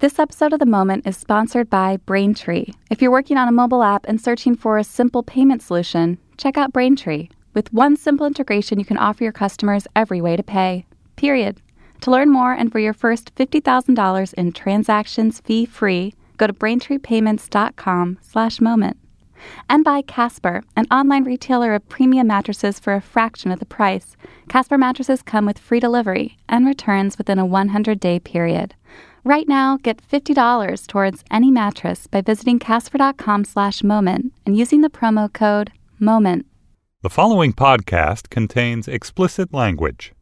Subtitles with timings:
[0.00, 2.68] This episode of The Moment is sponsored by Braintree.
[2.88, 6.56] If you're working on a mobile app and searching for a simple payment solution, check
[6.56, 7.28] out Braintree.
[7.52, 10.86] With one simple integration, you can offer your customers every way to pay.
[11.16, 11.60] Period.
[12.00, 18.96] To learn more and for your first $50,000 in transactions fee-free, go to braintreepayments.com/moment.
[19.68, 24.16] And by Casper, an online retailer of premium mattresses for a fraction of the price.
[24.48, 28.74] Casper mattresses come with free delivery and returns within a 100-day period.
[29.24, 34.88] Right now, get $50 towards any mattress by visiting casper.com slash moment and using the
[34.88, 36.46] promo code MOMENT.
[37.02, 40.12] The following podcast contains explicit language.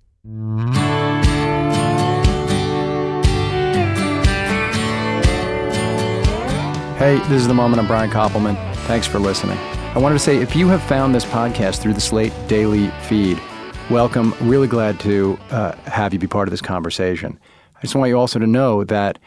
[6.98, 7.80] Hey, this is The Moment.
[7.80, 8.56] I'm Brian Koppelman.
[8.88, 9.56] Thanks for listening.
[9.58, 13.40] I wanted to say if you have found this podcast through the Slate Daily feed,
[13.88, 14.34] welcome.
[14.40, 17.38] Really glad to uh, have you be part of this conversation.
[17.78, 19.18] I just want you also to know that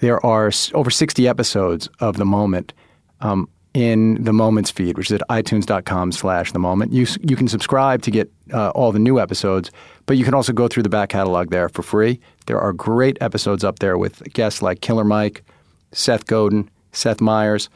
[0.00, 2.72] there are over 60 episodes of The Moment
[3.20, 6.92] um, in the Moments feed, which is at itunes.com slash The Moment.
[6.92, 9.70] You, you can subscribe to get uh, all the new episodes,
[10.06, 12.20] but you can also go through the back catalog there for free.
[12.46, 15.44] There are great episodes up there with guests like Killer Mike,
[15.92, 17.68] Seth Godin, Seth Meyers,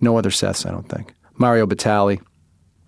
[0.00, 2.20] no other Seths, I don't think, Mario Batali,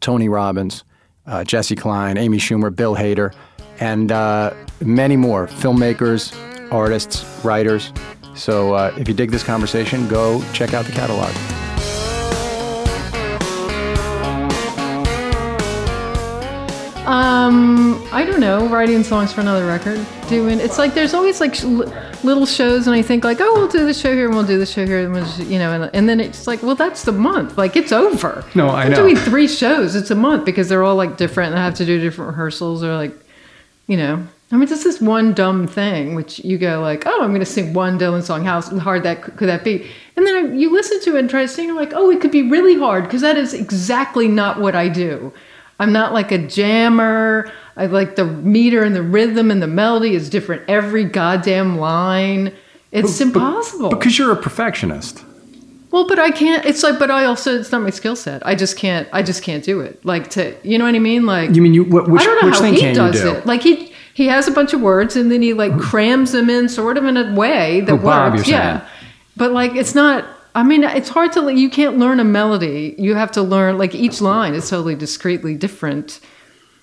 [0.00, 0.84] Tony Robbins,
[1.26, 3.34] uh, Jessi Klein, Amy Schumer, Bill Hader,
[3.80, 6.32] and uh, many more filmmakers,
[6.72, 7.92] artists, writers.
[8.34, 11.32] So uh, if you dig this conversation, go check out the catalog.
[17.06, 18.68] Um, I don't know.
[18.68, 20.00] Writing songs for another record.
[20.28, 23.68] Doing it's like there's always like sh- little shows, and I think like, oh, we'll
[23.68, 25.72] do this show here, and we'll do this show here, and we'll just, you know,
[25.72, 27.58] and, and then it's like, well, that's the month.
[27.58, 28.44] Like it's over.
[28.54, 28.96] No, I We're know.
[29.02, 29.96] doing three shows.
[29.96, 32.84] It's a month because they're all like different, and I have to do different rehearsals
[32.84, 33.14] or like,
[33.92, 34.26] you know.
[34.50, 37.46] I mean, just this one dumb thing, which you go like, oh, I'm going to
[37.46, 38.42] sing one Dylan song.
[38.42, 39.86] How hard that could that be?
[40.16, 41.66] And then you listen to it and try to sing.
[41.66, 44.88] You're like, oh, it could be really hard because that is exactly not what I
[44.88, 45.30] do.
[45.78, 47.52] I'm not like a jammer.
[47.76, 52.54] I like the meter and the rhythm and the melody is different every goddamn line.
[52.92, 53.90] It's impossible.
[53.90, 55.22] Because you're a perfectionist.
[55.92, 56.64] Well, but I can't.
[56.64, 58.44] It's like, but I also it's not my skill set.
[58.46, 59.08] I just can't.
[59.12, 60.04] I just can't do it.
[60.04, 61.26] Like to, you know what I mean?
[61.26, 61.84] Like You mean you?
[61.84, 63.36] wh- Which, I don't know how thing he can does you do?
[63.36, 63.46] it.
[63.46, 66.68] Like he he has a bunch of words and then he like crams them in
[66.68, 68.48] sort of in a way that Who, Bob, works.
[68.48, 68.86] yeah,
[69.36, 70.24] but like it's not.
[70.54, 71.48] I mean, it's hard to.
[71.50, 72.94] You can't learn a melody.
[72.98, 76.20] You have to learn like each line is totally discreetly different.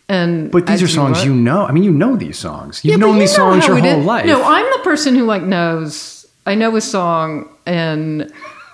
[0.08, 1.66] And But these as are songs what- you know.
[1.66, 2.84] I mean, you know these songs.
[2.84, 4.26] You've Yeah, known you these know songs your whole life.
[4.26, 6.26] No, I'm the person who like knows.
[6.48, 8.32] I know a song and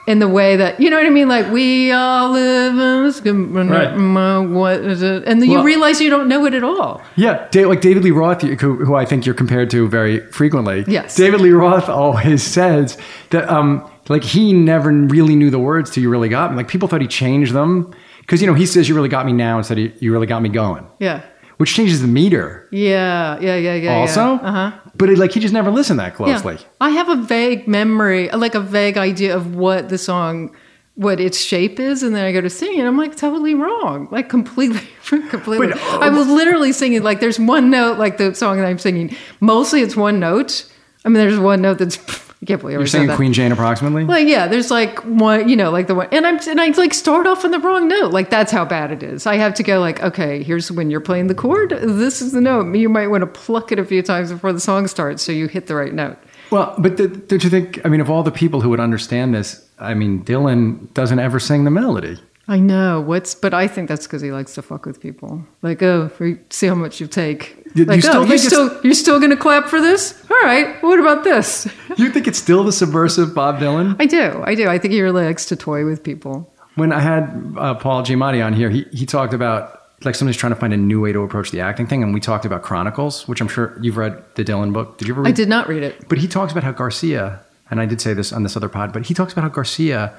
[0.07, 1.27] in the way that you know what I mean.
[1.27, 3.21] Like we all live in this.
[3.21, 4.49] Right.
[4.49, 5.23] What is it?
[5.25, 7.01] And then you realize you don't know it at all.
[7.15, 10.83] Yeah, like David Lee Roth, who, who I think you're compared to very frequently.
[10.87, 11.15] Yes.
[11.15, 12.97] David Lee Roth always says
[13.31, 16.57] that, um, like he never really knew the words till you really got me.
[16.57, 19.33] Like people thought he changed them because you know he says you really got me
[19.33, 21.21] now instead of you really got me going, Yeah.
[21.57, 23.39] Which changes the meter Yeah.
[23.39, 23.55] Yeah.
[23.55, 23.75] Yeah.
[23.75, 23.95] Yeah.
[23.95, 24.21] also.
[24.21, 24.79] Uh huh.
[24.95, 26.55] But it, like he just never listened that closely.
[26.55, 26.61] Yeah.
[26.79, 30.55] I have a vague memory, like a vague idea of what the song,
[30.95, 32.85] what its shape is, and then I go to sing it.
[32.85, 34.81] I'm like totally wrong, like completely,
[35.29, 35.67] completely.
[35.67, 38.79] But, uh, I was literally singing like there's one note, like the song that I'm
[38.79, 39.15] singing.
[39.41, 40.65] Mostly it's one note.
[41.03, 41.97] I mean, there's one note that's.
[42.45, 43.15] I can't believe I You're saying that.
[43.15, 44.03] Queen Jane approximately.
[44.03, 46.93] Like yeah, there's like one, you know, like the one, and I'm and I like
[46.93, 48.11] start off on the wrong note.
[48.11, 49.25] Like that's how bad it is.
[49.25, 51.71] I have to go like, okay, here's when you're playing the chord.
[51.71, 52.75] This is the note.
[52.75, 55.47] You might want to pluck it a few times before the song starts, so you
[55.47, 56.17] hit the right note.
[56.51, 57.83] Well, but th- don't you think?
[57.83, 61.39] I mean, of all the people who would understand this, I mean, Dylan doesn't ever
[61.39, 62.19] sing the melody.
[62.47, 65.43] I know what's, but I think that's because he likes to fuck with people.
[65.63, 66.11] Like, oh,
[66.51, 67.64] see how much you take.
[67.75, 70.19] You- you like, still oh, you're still you're still gonna clap for this?
[70.31, 70.81] All right.
[70.81, 71.67] What about this?
[71.97, 73.95] You think it's still the subversive Bob Dylan?
[74.01, 74.41] I do.
[74.43, 74.67] I do.
[74.67, 76.51] I think he really likes to toy with people.
[76.75, 80.53] When I had uh, Paul Giamatti on here, he, he talked about like somebody's trying
[80.53, 83.29] to find a new way to approach the acting thing, and we talked about Chronicles,
[83.29, 84.97] which I'm sure you've read the Dylan book.
[84.97, 85.29] Did you ever read?
[85.29, 85.31] It?
[85.31, 86.09] I did not read it.
[86.09, 87.39] But he talks about how Garcia,
[87.71, 90.13] and I did say this on this other pod, but he talks about how Garcia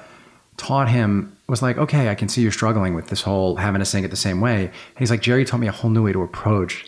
[0.57, 3.85] taught him was like, okay, I can see you're struggling with this whole having to
[3.85, 4.65] sing it the same way.
[4.65, 6.85] And he's like, Jerry taught me a whole new way to approach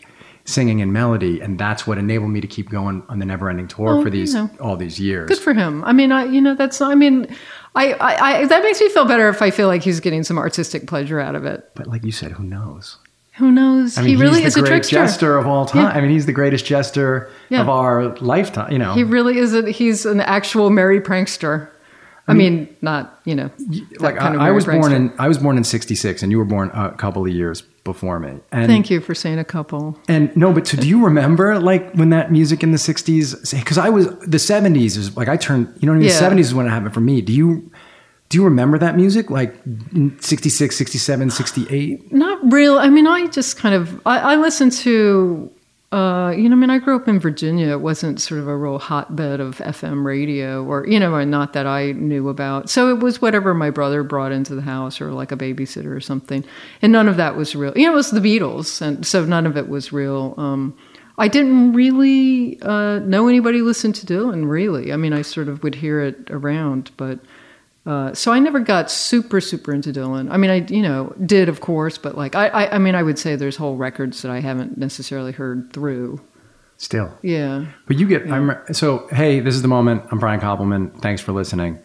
[0.49, 3.67] singing and melody, and that's what enabled me to keep going on the never ending
[3.67, 4.49] tour Well, for you these know.
[4.59, 5.27] all these years.
[5.29, 5.83] Good for him.
[5.83, 6.81] I mean, I you know that's.
[6.81, 7.27] I mean,
[7.75, 10.37] I, I, I that makes me feel better if I feel like he's getting some
[10.37, 11.69] artistic pleasure out of it.
[11.75, 12.97] but like you said, who knows?
[13.37, 13.97] Who knows?
[13.97, 14.95] I mean, he really is a trickster.
[14.97, 15.83] jester of all time.
[15.83, 15.89] Yeah.
[15.97, 17.61] I mean, he's the greatest jester Yeah.
[17.61, 18.69] of our lifetime.
[18.73, 19.53] You know, He really is.
[19.53, 21.69] A, he's an actual merry prankster.
[22.27, 23.49] I mean, not you know,
[23.99, 26.69] like I, I was born in I was born in '66, and you were born
[26.75, 27.63] a couple of years
[27.93, 28.39] before me.
[28.51, 29.97] And, Thank you for saying a couple.
[30.07, 33.57] And no, but so do you remember like when that music in the '60s?
[33.57, 35.67] Because I was the '70s is like I turned.
[35.79, 36.09] You know what I mean?
[36.09, 36.29] Yeah.
[36.29, 37.21] The '70s is when it happened for me.
[37.21, 37.71] Do you
[38.29, 39.55] do you remember that music like
[39.93, 42.11] in '66, '67, '68?
[42.13, 42.77] Not real.
[42.77, 45.51] I mean, I just kind of I, I listened to.
[45.91, 47.69] Uh, you know, I mean, I grew up in Virginia.
[47.69, 51.65] It wasn't sort of a real hotbed of FM radio, or you know, not that
[51.65, 52.69] I knew about.
[52.69, 55.99] So it was whatever my brother brought into the house, or like a babysitter or
[55.99, 56.45] something.
[56.83, 57.73] And none of that was real.
[57.75, 60.35] You know, it was the Beatles, and so none of it was real.
[60.37, 60.77] Um,
[61.17, 64.47] I didn't really uh, know anybody listened to Dylan.
[64.47, 67.19] Really, I mean, I sort of would hear it around, but
[67.89, 70.31] uh, so I never got super super into Dylan.
[70.31, 73.01] I mean, I you know did of course, but like I, I I mean, I
[73.01, 76.21] would say there's whole records that I haven't necessarily heard through.
[76.77, 78.31] Still, Yeah, but you get.
[78.31, 79.07] I'm so.
[79.11, 80.03] Hey, this is the moment.
[80.11, 81.01] I'm Brian Koppelman.
[81.01, 81.79] Thanks for listening.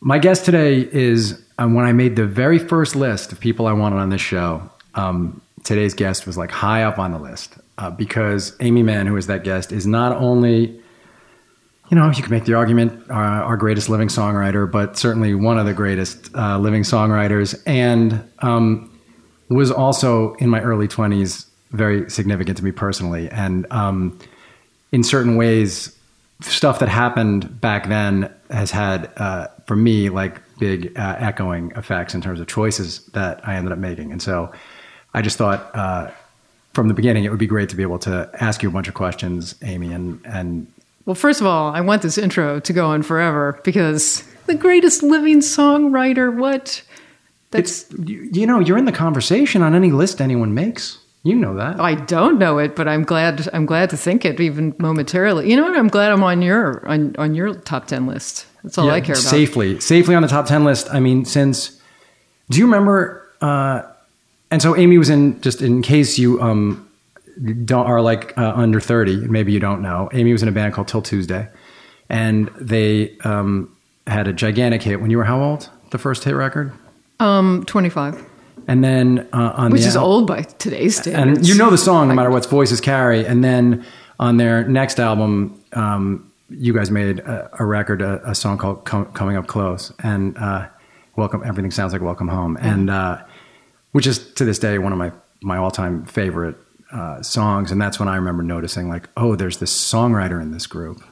[0.00, 3.72] My guest today is um, when I made the very first list of people I
[3.72, 4.68] wanted on this show.
[4.94, 9.16] Um, today's guest was like high up on the list uh, because Aimee Mann, who
[9.16, 10.79] is that guest, is not only
[11.90, 15.58] you know, you can make the argument uh, our greatest living songwriter, but certainly one
[15.58, 18.96] of the greatest uh, living songwriters, and um,
[19.48, 23.28] was also in my early 20s very significant to me personally.
[23.30, 24.18] And um,
[24.92, 25.96] in certain ways,
[26.40, 32.14] stuff that happened back then has had, uh, for me, like big uh, echoing effects
[32.14, 34.12] in terms of choices that I ended up making.
[34.12, 34.52] And so
[35.12, 36.10] I just thought uh,
[36.72, 38.86] from the beginning it would be great to be able to ask you a bunch
[38.86, 40.66] of questions, Aimee, and, and
[41.10, 45.02] Well, first of all, I want this intro to go on forever because the greatest
[45.02, 46.32] living songwriter.
[46.32, 46.84] What?
[47.50, 51.00] That's It's you, know you're in the conversation on any list anyone makes.
[51.24, 51.80] You know that.
[51.80, 53.48] I don't know it, but I'm glad.
[53.52, 55.50] I'm glad to think it even momentarily.
[55.50, 55.76] You know what?
[55.76, 58.46] I'm glad I'm on your on, on your top ten list.
[58.62, 59.24] That's all Yeah, I care about.
[59.24, 60.94] Safely, safely on the top ten list.
[60.94, 61.82] I mean, since
[62.50, 63.28] do you remember?
[63.40, 63.82] Uh,
[64.52, 65.40] and so Aimee was in.
[65.40, 66.88] Just in case you um,
[67.64, 70.08] don't are like uh, under thirty, maybe you don't know.
[70.12, 71.48] Aimee was in a band called 'Til Tuesday,
[72.08, 73.74] and they um,
[74.06, 75.68] had a gigantic hit when you were how old?
[75.90, 76.72] The first hit record,
[77.18, 78.22] Um, twenty five,
[78.68, 81.38] and then uh, on which the is al- old by today's standards.
[81.38, 83.24] and you know the song no matter what voices carry.
[83.26, 83.84] And then
[84.18, 88.84] on their next album, um, you guys made a, a record, a, a song called
[88.84, 90.66] Com- "Coming Up Close," and uh,
[91.16, 93.18] "Welcome." Everything sounds like "Welcome Home," and uh,
[93.92, 95.10] which is to this day one of my
[95.42, 96.56] my all time favorite
[96.92, 97.70] uh, songs.
[97.70, 101.02] And that's when I remember noticing, like, oh, there's this songwriter in this group.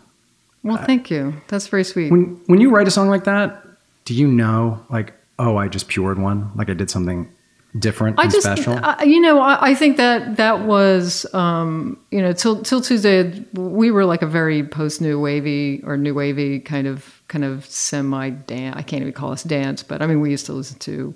[0.62, 1.34] Well, thank you.
[1.48, 2.10] That's very sweet.
[2.10, 3.64] When when you write a song like that,
[4.04, 7.32] do you know, like, oh, I just pured one, like I did something
[7.78, 8.78] different I and just, special?
[8.82, 13.44] I, you know, I, I think that that was, um, you know, till 'Til Tuesday,
[13.54, 17.64] we were like a very post new wavy or new wavy kind of kind of
[17.66, 18.76] semi dance.
[18.76, 21.14] I can't even call us dance, but I mean, we used to listen to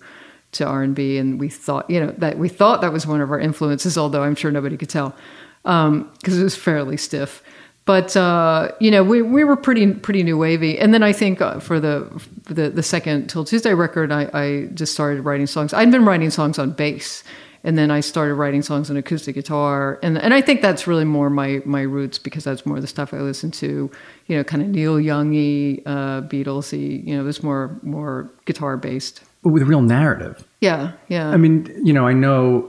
[0.52, 3.40] to R and we thought, you know, that we thought that was one of our
[3.40, 5.14] influences, although I'm sure nobody could tell
[5.62, 7.42] because it was fairly stiff.
[7.84, 11.40] But uh, you know, we, we were pretty pretty new wavy, and then I think
[11.40, 12.08] uh, for the
[12.44, 15.74] for the the second 'Til Tuesday record, I, I just started writing songs.
[15.74, 17.24] I'd been writing songs on bass,
[17.64, 21.04] and then I started writing songs on acoustic guitar, and and I think that's really
[21.04, 23.90] more my my roots because that's more the stuff I listen to.
[24.28, 27.04] You know, kind of Neil Youngy, uh, Beatlesy.
[27.04, 29.22] You know, it was more more guitar based.
[29.44, 30.44] With real narrative.
[30.60, 31.28] Yeah, yeah.
[31.30, 32.62] I mean, you know, I know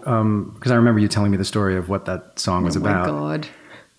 [0.55, 2.89] because I remember you telling me the story of what that song was oh my
[2.91, 3.47] about, god.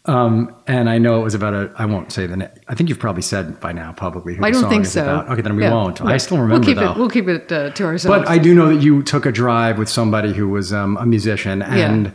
[0.07, 1.73] um, and I know it was about a.
[1.77, 2.37] I won't say the.
[2.37, 4.85] Na- I think you've probably said by now publicly who I the don't song think
[4.87, 5.03] is so.
[5.03, 5.29] about.
[5.31, 5.73] Okay, then we Yeah.
[5.73, 6.01] won't.
[6.03, 6.91] I still remember We'll keep though.
[6.93, 6.99] it.
[6.99, 8.19] We'll keep it uh, to ourselves.
[8.25, 11.07] but I do know that you took a drive with somebody who was um, a
[11.07, 12.13] musician and Yeah.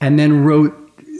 [0.00, 0.72] and then wrote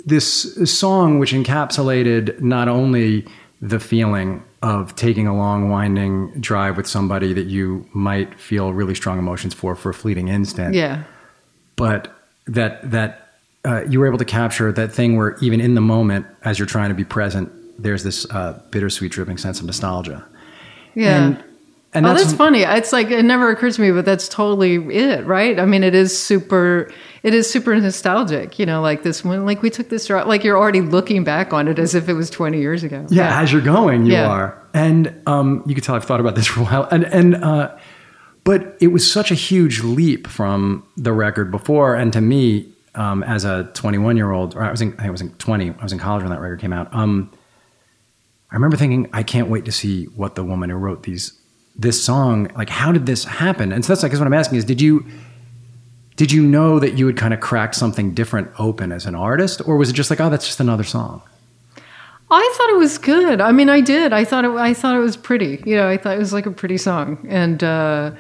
[0.05, 3.27] this song which encapsulated not only
[3.61, 8.95] the feeling of taking a long winding drive with somebody that you might feel really
[8.95, 11.05] strong emotions for for a fleeting instant yeah.
[11.77, 12.13] but
[12.47, 13.23] that that
[13.65, 16.67] uh, you were able to capture that thing where even in the moment as you're
[16.67, 17.51] trying to be present
[17.83, 20.25] there's this uh, bittersweet dripping sense of nostalgia
[20.95, 21.25] Yeah.
[21.27, 21.45] and
[21.97, 22.63] and oh, that's, that's, funny.
[22.63, 25.59] It's like it never occurred to me, but that's totally it, right?
[25.59, 26.91] I mean, it is super.
[27.23, 28.59] It is super nostalgic.
[28.59, 29.45] You know, like this one.
[29.45, 30.29] Like we took this drive.
[30.29, 33.05] Like you're already looking back on it as if it was 20 years ago.
[33.11, 34.29] yeah, as you're going you Yeah.
[34.29, 37.35] are and um, you can tell i've thought about this for a while and and
[37.37, 37.77] uh,
[38.45, 43.23] but it was such a huge leap from the record before and to me um,
[43.25, 45.93] as a 21 year old or i was in i was in 20 i was
[45.93, 47.31] in college when that record came out um,
[48.51, 51.33] i remember thinking i can't wait to see what the woman who wrote these
[51.79, 54.65] this song like how did this happen and so that's like what i'm asking is
[54.65, 55.05] did you
[56.17, 59.61] did you know that you had kind of cracked something different open as an artist
[59.67, 61.23] or was it just like oh that's just another song
[62.29, 63.41] I thought it was good.
[63.41, 64.13] I mean, I did.
[64.13, 64.51] I thought it.
[64.51, 65.63] I thought it was pretty.
[65.65, 68.11] You know, I thought it was like a pretty song, and uh,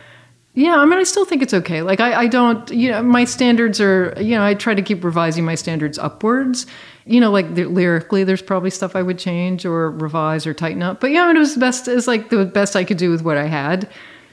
[0.54, 1.82] Yeah, I mean, I still think it's okay.
[1.82, 5.04] Like, I, I don't, you know, my standards are, you know, I try to keep
[5.04, 6.66] revising my standards upwards.
[7.06, 11.00] You know, like lyrically, there's probably stuff I would change or revise or tighten up.
[11.00, 11.86] But yeah, it was the best.
[11.86, 13.88] It's like the best I could do with what I had,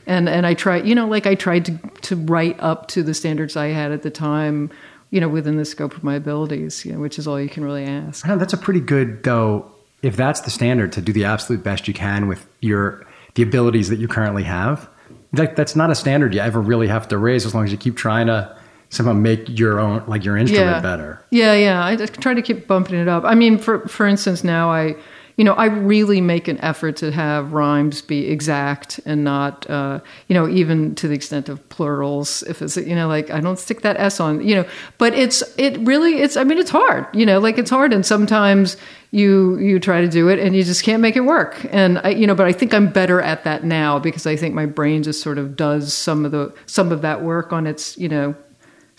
[0.07, 3.13] and and I tried, you know, like I tried to to write up to the
[3.13, 4.71] standards I had at the time.
[5.11, 7.63] You know, within the scope of my abilities, you know, which is all you can
[7.63, 8.25] really ask.
[8.25, 9.71] That's a pretty good though.
[10.01, 13.89] If that's the standard, to do the absolute best you can with your the abilities
[13.89, 14.89] that you currently have,
[15.33, 17.77] like that's not a standard you ever really have to raise as long as you
[17.77, 18.57] keep trying to
[18.93, 20.79] somehow make your own like your instrument yeah.
[20.79, 21.19] better.
[21.31, 21.83] Yeah, yeah.
[21.83, 23.23] I just try to keep bumping it up.
[23.25, 24.95] I mean, for for instance, now I,
[25.35, 29.99] you know, I really make an effort to have rhymes be exact and not, uh,
[30.27, 32.43] you know, even to the extent of plurals.
[32.43, 34.65] If it's, you know, like I don't stick that s on, you know.
[34.99, 36.37] But it's it really it's.
[36.37, 37.07] I mean, it's hard.
[37.15, 38.77] You know, like it's hard, and sometimes
[39.09, 41.65] you you try to do it and you just can't make it work.
[41.71, 44.53] And I, you know, but I think I'm better at that now because I think
[44.53, 47.97] my brain just sort of does some of the some of that work on its,
[47.97, 48.35] you know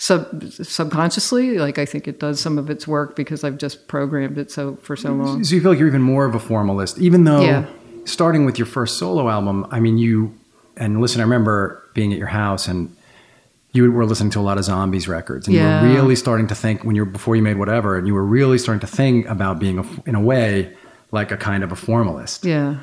[0.04, 4.36] sub subconsciously like i think it does some of its work because i've just programmed
[4.38, 6.98] it so for so long So you feel like you're even more of a formalist,
[6.98, 7.64] even though Yeah.
[8.04, 9.66] starting with your first solo album.
[9.70, 10.16] I mean, you
[10.76, 11.20] and listen.
[11.20, 11.56] I remember
[11.94, 12.80] being at your house and
[13.72, 15.64] you were listening to a lot of Zombies records, and Yeah.
[15.82, 18.14] you were really starting to think when you were before you made whatever, and you
[18.14, 20.70] were really starting to think about being a, in a way
[21.12, 22.44] like a kind of a formalist.
[22.44, 22.76] yeah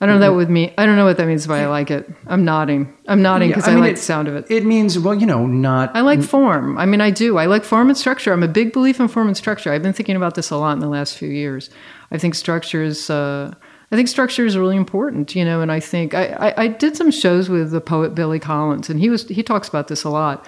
[0.00, 1.90] i don't know that with me i don't know what that means but i like
[1.90, 4.46] it i'm nodding i'm nodding Yeah, because I, mean, like it- the sound of it
[4.50, 6.76] It means well, you know, not I like form.
[6.78, 7.38] I mean, I do.
[7.38, 8.32] I like form and structure.
[8.32, 9.72] I'm a big believer in form and structure.
[9.72, 11.70] I've been thinking about this a lot in the last few years.
[12.10, 13.08] I think structure is.
[13.10, 13.54] Uh,
[13.92, 15.60] I think structure is really important, you know.
[15.60, 18.98] And I think I, I, I did some shows with the poet Billy Collins, and
[19.00, 20.46] he was he talks about this a lot.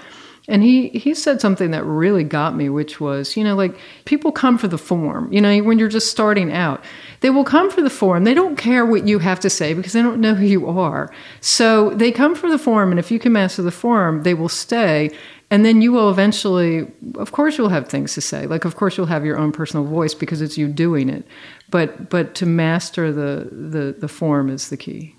[0.49, 4.31] And he he said something that really got me, which was, you know, like people
[4.31, 5.33] come for the form.
[5.33, 6.85] You know, when you're just starting out,
[7.21, 8.25] they will come for the form.
[8.25, 11.13] They don't care what you have to say because they don't know who you are.
[11.41, 14.49] So they come for the form, and if you can master the form, they will
[14.49, 15.11] stay.
[15.51, 18.47] And then you will eventually, of course, you'll have things to say.
[18.47, 21.25] Like, of course, you'll have your own personal voice because it's you doing it.
[21.71, 25.17] But but to master the the the form is the key.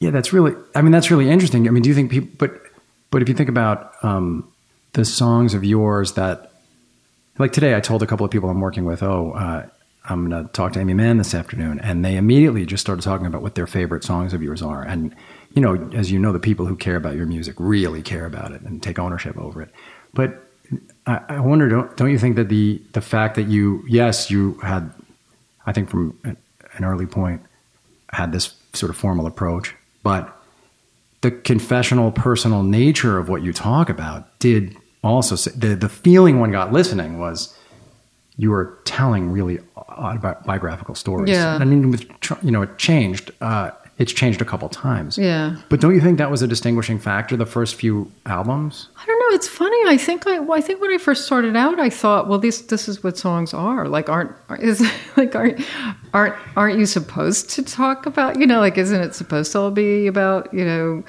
[0.00, 0.52] Yeah, that's really.
[0.74, 1.66] I mean, that's really interesting.
[1.66, 2.28] I mean, do you think people?
[2.38, 2.60] But
[3.10, 4.50] but if you think about um,
[4.96, 6.50] the songs of yours that,
[7.38, 9.66] like today, I told a couple of people I'm working with, oh, uh,
[10.08, 13.26] I'm going to talk to Aimee Mann this afternoon, and they immediately just started talking
[13.26, 15.14] about what their favorite songs of yours are, and
[15.54, 18.52] you know, as you know, the people who care about your music really care about
[18.52, 19.70] it and take ownership over it.
[20.14, 20.42] But
[21.06, 24.54] I, I wonder, don't don't you think that the the fact that you, yes, you
[24.62, 24.90] had,
[25.66, 27.42] I think from an early point,
[28.10, 30.32] had this sort of formal approach, but
[31.20, 34.76] the confessional personal nature of what you talk about did
[35.14, 37.56] also say, the the feeling one got listening was
[38.36, 41.30] you were telling really autobiographical stories.
[41.30, 41.56] Yeah.
[41.56, 42.06] I mean, with
[42.42, 43.30] you know, it changed.
[43.40, 45.16] Uh, it's changed a couple times.
[45.16, 45.56] Yeah.
[45.70, 47.34] But don't you think that was a distinguishing factor?
[47.34, 48.88] The first few albums.
[48.94, 49.34] I don't know.
[49.34, 49.76] It's funny.
[49.86, 52.60] I think I, well, I think when I first started out, I thought, well, this
[52.62, 53.88] this is what songs are.
[53.88, 54.86] Like, aren't is
[55.16, 55.66] like aren't
[56.12, 58.38] aren't aren't you supposed to talk about?
[58.38, 61.02] You know, like, isn't it supposed to all be about you know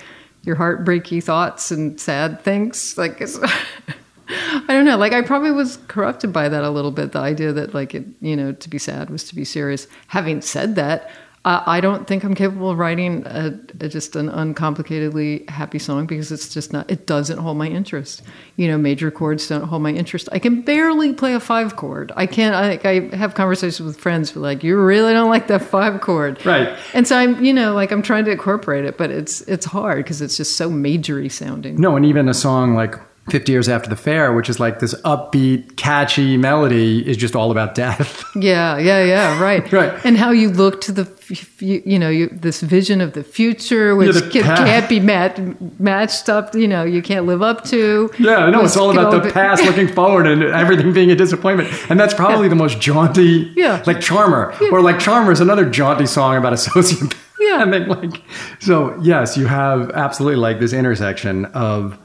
[0.48, 2.98] your heartbreaky thoughts and sad things?
[2.98, 3.22] Like,
[4.30, 4.98] I don't know.
[4.98, 7.12] Like, I probably was corrupted by that a little bit.
[7.12, 9.88] The idea that like it, you know, to be sad was to be serious.
[10.08, 11.12] Having said that.
[11.48, 16.30] I don't think I'm capable of writing a, a, just an uncomplicatedly happy song because
[16.30, 16.92] it's just not.
[16.92, 18.22] It doesn't hold my interest.
[18.58, 20.28] You know, major chords don't hold my interest.
[20.34, 22.12] I can barely play a five chord.
[22.18, 22.54] I can't.
[22.54, 26.02] I, I have conversations with friends who are like, "You really don't like that five
[26.02, 26.78] chord," Right.
[26.94, 30.04] And so I'm, you know, like I'm trying to incorporate it, but it's it's hard
[30.04, 31.80] because it's just so majory sounding.
[31.80, 32.96] No, and even a song like
[33.30, 37.52] 50 Years After the Fair, which is like this upbeat, catchy melody, is just all
[37.52, 38.24] about death.
[38.38, 40.06] Yeah, yeah, yeah, right, Right.
[40.06, 41.12] And how you look to the,
[41.60, 45.40] you, know, you, this vision of the future, which the can, can't be met,
[45.80, 46.54] matched up.
[46.54, 48.12] You know, you can't live up to.
[48.20, 48.64] Yeah, I know.
[48.64, 51.70] It's all about the past looking forward and everything being a disappointment.
[51.90, 53.84] And that's probably the most jaunty, Yeah.
[53.88, 54.54] like Charmer.
[54.72, 57.18] Or like Charmer is another jaunty song about a sociopath.
[57.40, 57.64] Yeah.
[57.64, 58.22] And then like,
[58.60, 61.98] so yes, you have absolutely like this intersection of,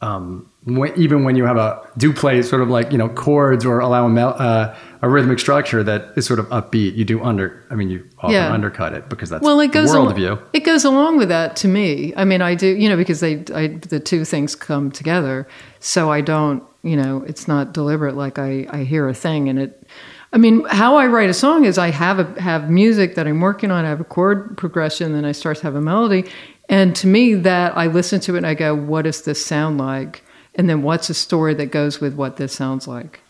[0.00, 3.64] um, when, even when you have a do play sort of like you know chords
[3.64, 7.22] or allow a, mel- uh, a rhythmic structure that is sort of upbeat, you do
[7.22, 7.64] under.
[7.70, 8.52] I mean, you often Yeah.
[8.52, 10.38] undercut it because that's Well, it goes al-.
[10.52, 12.12] It goes along with that to me.
[12.16, 15.48] I mean, I do, you know, because they, I, the two things come together.
[15.78, 18.14] So I don't, you know, it's not deliberate.
[18.14, 19.86] Like I, I hear a thing and it.
[20.32, 23.40] I mean, how I write a song is I have a, have music that I'm
[23.40, 23.84] working on.
[23.84, 26.24] I have a chord progression, then I start to have a melody,
[26.68, 29.78] and to me, that I listen to it and I go, "What does this sound
[29.78, 30.22] like?"
[30.60, 33.20] And then what's a story that goes with what this sounds like?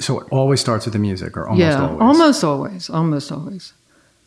[0.00, 2.00] So it always starts with the music, or almost yeah, always.
[2.02, 3.72] almost always, almost always.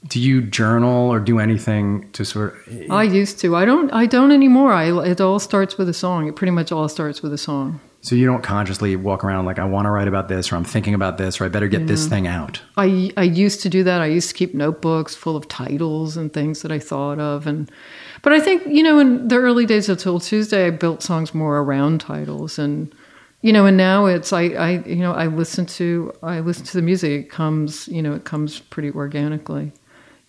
[0.07, 2.89] do you journal or do anything to sort of?
[2.89, 3.55] I used to.
[3.55, 3.93] I don't.
[3.93, 4.73] I don't anymore.
[4.73, 4.85] I.
[5.05, 6.27] It all starts with a song.
[6.27, 7.79] It pretty much all starts with a song.
[8.01, 10.65] So you don't consciously walk around like I want to write about this or I'm
[10.65, 12.61] thinking about this or I better get this thing out.
[12.75, 14.01] I I used to do that.
[14.01, 17.71] I used to keep notebooks full of titles and things that I thought of, and
[18.23, 21.33] but I think you know in the early days of 'Til Tuesday, I built songs
[21.35, 22.91] more around titles, and
[23.41, 26.73] you know, and now it's I I you know I listen to I listen to
[26.73, 27.11] the music.
[27.11, 29.71] It comes you know it comes pretty organically.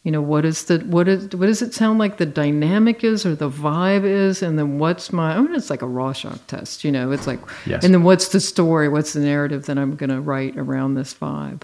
[0.03, 3.25] You know what is the what is what does it sound like the dynamic is
[3.25, 6.39] or the vibe is, and then what's my I mean it's like a raw Rorschach
[6.47, 6.85] test.
[6.85, 7.85] You know, it's like Yes.
[7.85, 8.89] and then what's the story?
[8.91, 11.63] What's the narrative that I'm going to write around this vibe?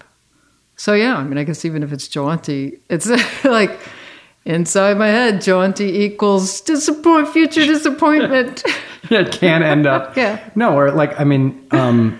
[0.75, 3.07] So yeah, I mean, I guess even if it's jaunty, it's
[3.43, 3.77] like
[4.45, 8.63] inside my head, jaunty equals disappoint, future disappointment.
[9.09, 10.15] yeah, it can end up.
[10.17, 10.39] Yeah.
[10.55, 12.19] No, or like I mean, um,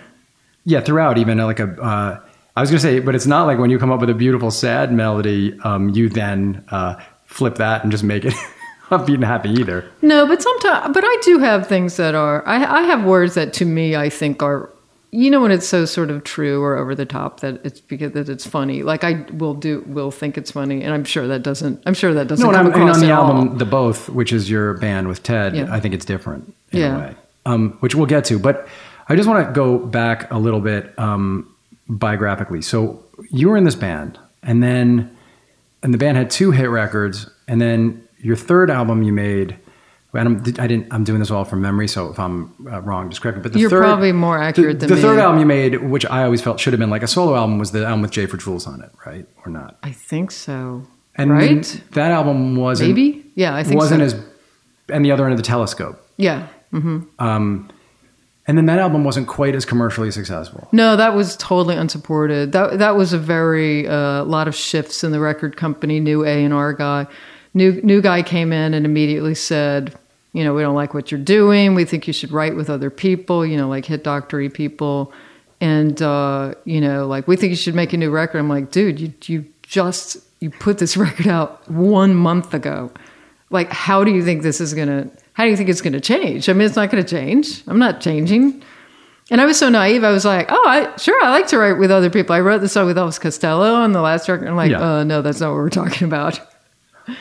[0.66, 1.70] yeah, throughout even like a.
[1.82, 2.20] Uh,
[2.56, 4.52] I was gonna say, but it's not like when you come up with a beautiful
[4.52, 8.34] sad melody, um, you then uh, flip that and just make it
[8.90, 9.90] upbeat and happy either.
[10.02, 12.46] no, but sometimes, but I do have things that are.
[12.48, 14.70] I, I have words that to me I think are.
[15.14, 18.14] You know when it's so sort of true or over the top that it's because
[18.14, 18.82] that it's funny.
[18.82, 21.84] Like I will do, will think it's funny, and I'm sure that doesn't.
[21.86, 23.56] I'm sure that doesn't No, and, come I'm, and on the album, all.
[23.56, 25.68] The Both, which is your band with Ted, Yeah.
[25.70, 26.96] I think it's different in Yeah.
[26.96, 27.16] a way,
[27.46, 28.40] um, which we'll get to.
[28.40, 28.70] But
[29.10, 31.46] I just want to go back a little bit um,
[31.90, 32.62] biographically.
[32.62, 35.12] So you were in this band, and then
[35.84, 39.58] and the band had two hit records, and then your third album you made.
[40.14, 40.88] And I'm, I didn't.
[40.92, 43.44] I'm doing this all from memory, so if I'm uh, wrong, just correct me.
[43.44, 46.06] But the You're third, probably more accurate the, than the third album you made, which
[46.06, 48.26] I always felt should have been like a solo album, was the album with J
[48.26, 49.78] for Jules on it, right or not?
[49.84, 50.86] I think so.
[51.16, 51.82] And right?
[51.92, 53.26] that album wasn't Maybe.
[53.36, 54.18] Yeah, I think wasn't so.
[54.18, 54.26] as
[54.90, 56.06] and the other end of the telescope.
[56.18, 56.48] Yeah.
[56.72, 57.70] hmm Um,
[58.48, 60.68] and then that album wasn't quite as commercially successful.
[60.72, 62.52] No, that was totally unsupported.
[62.52, 66.00] That that was a very uh, lot of shifts in the record company.
[66.00, 67.08] New A and R guy,
[67.54, 69.96] new new guy came in and immediately said,
[70.34, 71.76] you know, we don't like what you're doing.
[71.76, 73.46] We think you should write with other people.
[73.46, 75.12] You know, like hit doctory people,
[75.60, 78.40] and uh, you know, like we think you should make a new record.
[78.40, 82.92] I'm like, dude, you you just you put this record out one month ago.
[83.50, 85.10] Like, how do you think this is gonna?
[85.34, 86.48] How do you think it's gonna change?
[86.50, 87.64] I mean, it's not gonna change.
[87.68, 88.64] I'm not changing.
[89.30, 90.04] And I was so naive.
[90.04, 92.60] I was like, "Oh, I sure I like to write with other people." I wrote
[92.60, 94.48] the song with Elvis Costello on the last record.
[94.48, 94.82] I'm like, Yeah.
[95.00, 96.40] "Uh, no, that's not what we're talking about."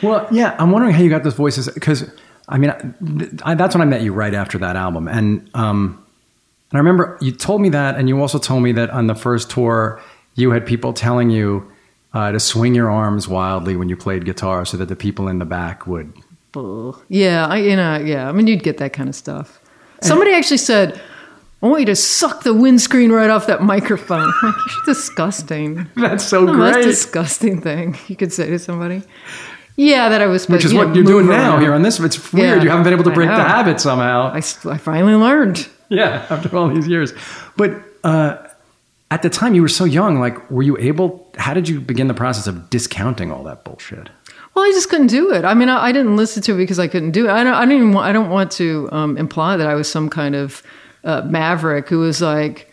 [0.01, 2.09] Well, yeah, I'm wondering how you got those voices because
[2.49, 2.71] I mean,
[3.43, 6.03] I, that's when I met you right after that album, and um,
[6.71, 9.15] and I remember you told me that, and you also told me that on the
[9.15, 10.01] first tour
[10.35, 11.69] you had people telling you
[12.13, 15.39] uh, to swing your arms wildly when you played guitar, so that the people in
[15.39, 16.13] the back would.
[17.07, 18.27] Yeah, I, you know, yeah.
[18.27, 19.59] I mean, you'd get that kind of stuff.
[20.01, 20.99] Somebody actually said,
[21.63, 25.87] "I want you to suck the windscreen right off that microphone." Like, you're disgusting.
[25.95, 26.83] That's so The most great.
[26.85, 29.03] disgusting thing you could say to somebody.
[29.81, 30.47] Yeah, that I was.
[30.47, 31.61] Which is you what know, you're doing now around.
[31.61, 31.99] here on this.
[31.99, 32.57] It's weird.
[32.57, 34.31] Yeah, you haven't been able to break the habit somehow.
[34.31, 35.67] I finally learned.
[35.89, 37.13] Yeah, after all these years.
[37.57, 38.37] But uh,
[39.09, 40.19] at the time, you were so young.
[40.19, 41.27] Like, were you able?
[41.35, 44.09] How did you begin the process of discounting all that bullshit?
[44.53, 45.45] Well, I just couldn't do it.
[45.45, 47.31] I mean, I, I didn't listen to it because I couldn't do it.
[47.31, 47.53] I don't.
[47.55, 47.93] I don't even.
[47.93, 50.61] Want, I don't want to um, imply that I was some kind of
[51.03, 52.71] uh, maverick who was like,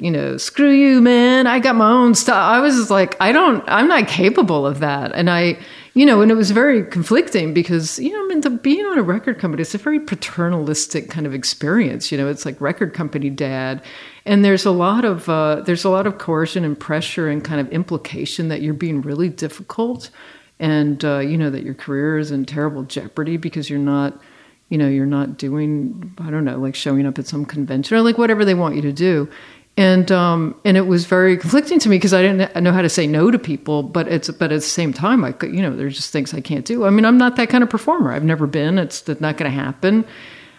[0.00, 1.46] you know, screw you, man.
[1.46, 2.34] I got my own stuff.
[2.34, 3.62] I was just like, I don't.
[3.68, 5.12] I'm not capable of that.
[5.14, 5.58] And I,
[5.94, 8.98] you know, and it was very conflicting because you know, I mean, the, being on
[8.98, 12.12] a record company, it's a very paternalistic kind of experience.
[12.12, 13.82] You know, it's like record company dad,
[14.24, 17.60] and there's a lot of uh, there's a lot of coercion and pressure and kind
[17.60, 20.10] of implication that you're being really difficult
[20.58, 24.20] and uh, you know that your career is in terrible jeopardy because you're not
[24.68, 28.00] you know you're not doing i don't know like showing up at some convention or
[28.00, 29.28] like whatever they want you to do
[29.76, 32.88] and um, and it was very conflicting to me because I didn't know how to
[32.88, 35.74] say no to people, but it's but at the same time I could you know
[35.74, 36.84] there's just things I can't do.
[36.84, 38.12] I mean I'm not that kind of performer.
[38.12, 38.78] I've never been.
[38.78, 40.04] It's not going to happen.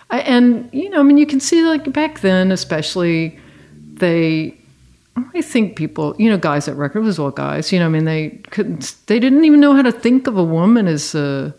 [0.10, 3.40] I, and you know I mean you can see like back then especially
[3.94, 4.58] they
[5.34, 7.72] I think people, you know, guys at record was all guys.
[7.72, 10.44] You know, I mean, they couldn't, they didn't even know how to think of a
[10.44, 11.56] woman as a,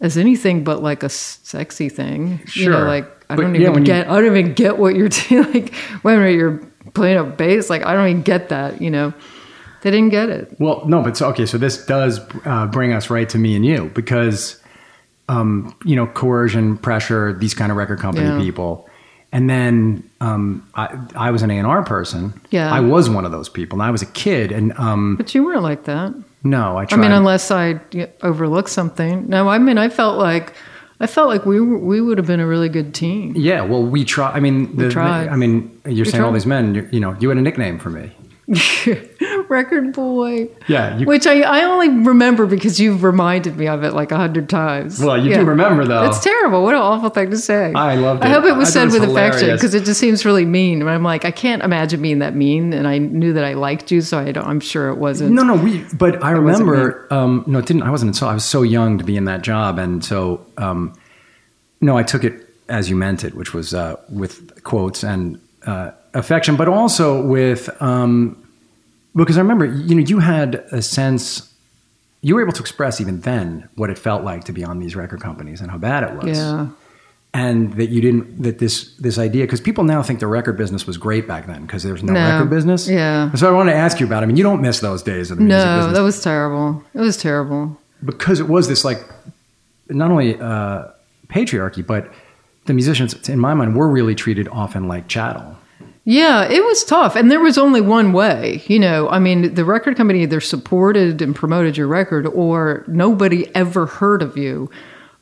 [0.00, 2.40] as anything but like a sexy thing.
[2.54, 2.86] You know, Sure.
[2.86, 5.52] like I But, don't yeah, even you- get, I don't even get what you're doing.
[5.52, 6.62] Like when you're
[6.94, 8.80] playing a bass, like I don't even get that.
[8.80, 9.12] You know,
[9.82, 10.54] they didn't get it.
[10.58, 11.46] Well, no, but so okay.
[11.46, 14.60] So this does uh, bring us right to me and you because,
[15.28, 18.38] um, you know, coercion, pressure, these kind of record company Yeah.
[18.38, 18.88] people,
[19.32, 22.38] and then um, I, I was an A and R person.
[22.50, 22.72] Yeah.
[22.72, 25.44] I was one of those people, and I was a kid, and um, But you
[25.44, 26.12] weren't like that.
[26.42, 27.80] no, I I mean, unless I
[28.22, 29.28] overlooked something.
[29.28, 30.52] No, I mean, I felt like,
[31.02, 33.32] I felt like we were, we would have been a really good team.
[33.34, 34.30] yeah, well, we try.
[34.30, 35.28] I mean, the, tried.
[35.28, 36.88] I mean, you're saying all these men.
[36.92, 38.12] You know, you had a nickname for me.
[39.48, 40.48] Record Boy.
[40.68, 44.16] Yeah, you- Which I, I only remember because you've reminded me of it like a
[44.16, 45.00] hundred times.
[45.00, 46.04] Well, you do remember, though.
[46.04, 46.62] It's terrible.
[46.62, 47.72] What an awful thing to say.
[47.72, 50.00] I loved I hope it was I said it was with affection because it just
[50.00, 50.80] seems really mean.
[50.80, 52.72] And I'm like, I can't imagine being that mean.
[52.72, 55.32] And I knew that I liked you, so I don't, I'm sure it wasn't.
[55.32, 55.84] No, no, we.
[55.94, 57.06] But I remember.
[57.12, 57.82] Um, no, it didn't.
[57.82, 58.16] I wasn't.
[58.16, 60.94] So I was so young to be in that job, and so um,
[61.80, 65.90] no, I took it as you meant it, which was uh, with quotes and uh,
[66.14, 68.39] affection, but also with um,
[69.14, 71.52] because I remember, you know, you had a sense.
[72.22, 74.94] You were able to express even then what it felt like to be on these
[74.94, 76.36] record companies and how bad it was.
[76.38, 76.68] Yeah.
[77.32, 80.84] and that you didn't that this this idea because people now think the record business
[80.86, 82.20] was great back then because there was no, No.
[82.32, 82.88] record business.
[82.88, 83.32] Yeah.
[83.34, 84.22] So I wanted to ask you about.
[84.22, 84.24] it.
[84.24, 86.82] I mean, you don't miss those days of the music No, business that was terrible.
[86.94, 87.78] It was terrible.
[88.04, 89.00] because it was this like
[89.88, 90.88] not only uh,
[91.28, 92.12] patriarchy, but
[92.66, 95.56] the musicians, in my mind, were really treated often like chattel.
[96.10, 97.14] Yeah, it was tough.
[97.14, 98.64] And there was only one way.
[98.66, 103.54] You know, I mean, the record company either supported and promoted your record or nobody
[103.54, 104.68] ever heard of you.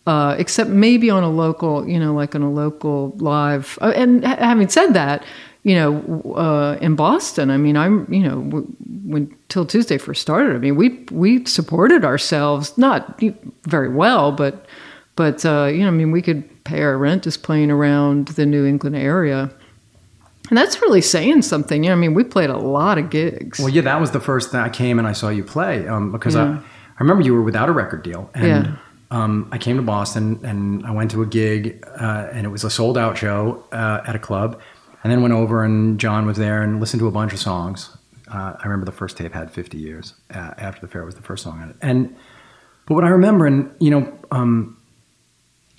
[0.06, 3.78] Uh, except maybe on a local, you know, like on a local live.
[3.82, 5.22] Uh, and having said that,
[5.62, 8.40] you know, uh, in Boston, I mean, I'm, you know,
[9.04, 13.20] when 'Til Tuesday first started, I mean, we we supported ourselves not
[13.64, 14.64] very well, but
[15.16, 18.46] but uh, you know, I mean, we could pay our rent just playing around the
[18.46, 19.50] New England area.
[20.48, 21.84] And that's really saying something.
[21.84, 23.58] You know, I mean, we played a lot of gigs.
[23.58, 26.10] Well, yeah, that was the first thing I came and I saw you play um,
[26.12, 26.60] because I, Yeah.
[26.60, 28.30] I remember you were without a record deal.
[28.34, 28.72] And Yeah.
[29.10, 32.64] um, I came to Boston and I went to a gig uh, and it was
[32.64, 34.60] a sold out show uh, at a club.
[35.04, 37.96] And then went over and Jon was there and listened to a bunch of songs.
[38.26, 40.14] Uh, I remember the first tape had 50 years.
[40.34, 41.76] Uh, After the Fair was the first song on it.
[41.82, 42.14] And
[42.86, 44.76] but what I remember, and you know, um,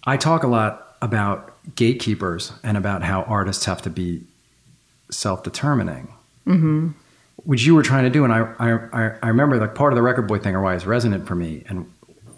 [0.06, 4.22] I talk a lot about gatekeepers and about how artists have to be
[5.10, 6.14] self-determining
[7.46, 8.24] which you were trying to do.
[8.24, 10.86] And I, I, I remember like part of the record boy thing or why it's
[10.86, 11.86] resonant for me and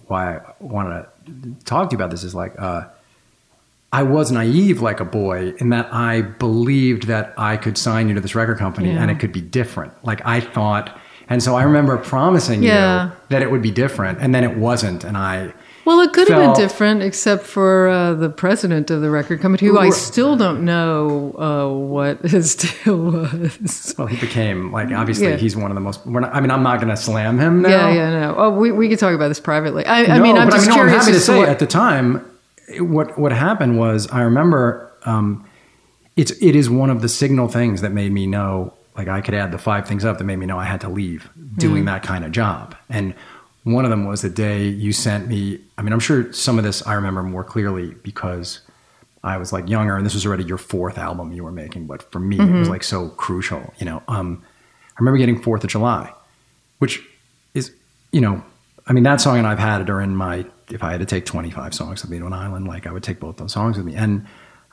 [0.07, 2.87] why I wanted to talk to you about this is like, uh,
[3.93, 8.15] I was naive like a boy in that I believed that I could sign you
[8.15, 9.01] to this record company Yeah.
[9.01, 9.93] and it could be different.
[10.05, 10.97] Like I thought,
[11.29, 13.05] and so I remember promising Yeah.
[13.07, 15.03] you that it would be different and then it wasn't.
[15.03, 15.53] And I,
[15.85, 19.67] Well, it could have been different, except for uh, the president of the record company,
[19.67, 23.95] who I still don't know uh, what his deal was.
[23.97, 25.37] well, he became like, obviously Yeah.
[25.37, 27.61] he's one of the most, we're not, I mean, I'm not going to slam him
[27.63, 27.69] now.
[27.69, 28.35] Yeah, yeah, no.
[28.37, 29.85] Oh, we, we could talk about this privately.
[29.85, 30.93] I, I mean, I'm but just no, curious.
[30.93, 32.25] I'm happy to say what- at the time,
[32.79, 35.45] what what happened was I remember um,
[36.15, 39.33] it's it is one of the signal things that made me know like I could
[39.33, 42.01] add the five things up that made me know I had to leave doing that
[42.03, 42.75] kind of job.
[42.89, 43.13] And
[43.63, 45.59] one of them was the day you sent me.
[45.77, 48.61] I mean, I'm sure some of this I remember more clearly because
[49.23, 51.85] I was like younger, and this was already your fourth album you were making.
[51.85, 53.73] But for me, it was like so crucial.
[53.77, 54.43] You know, um,
[54.91, 56.11] I remember getting Fourth of July,
[56.79, 57.01] which
[57.53, 57.71] is,
[58.11, 58.43] you know,
[58.87, 61.05] I mean, that song and I've had it are in my, if I had to
[61.05, 63.77] take 25 songs with me to an island, like I would take both those songs
[63.77, 63.95] with me.
[63.95, 64.25] And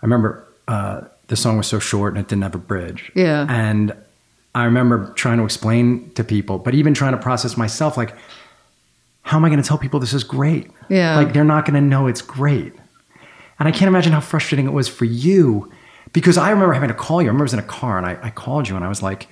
[0.03, 3.13] I remember uh, the song was so short and it didn't have a bridge.
[3.15, 3.47] Yeah.
[3.49, 3.95] And
[4.55, 8.15] I remember trying to explain to people, but even trying to process myself, like,
[9.29, 10.71] how am I going to tell people this is great?
[10.89, 11.17] Yeah.
[11.17, 12.73] Like, they're not going to know it's great.
[13.59, 15.71] And I can't imagine how frustrating it was for you
[16.13, 17.27] because I remember having to call you.
[17.29, 19.03] I remember I was in a car and I, I called you and I was
[19.03, 19.29] like,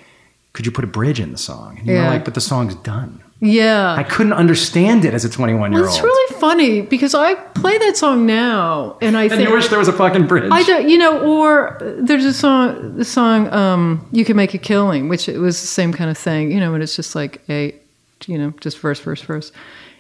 [0.53, 1.79] could you put a bridge in the song?
[1.79, 2.05] And you Yeah.
[2.05, 3.23] were like, but the song's done.
[3.41, 3.95] yeah.
[3.97, 5.91] I couldn't understand it as a 21 year old.
[5.95, 9.69] it's really funny because I play that song now, and I and think you wish
[9.69, 10.51] there was a fucking bridge.
[10.51, 14.59] I don't, you know, or there's a song, the song um, "You Can Make a
[14.59, 17.43] Killing," which it was the same kind of thing, you know, and it's just like
[17.51, 17.75] a,
[18.27, 19.53] you know, just verse, verse, verse.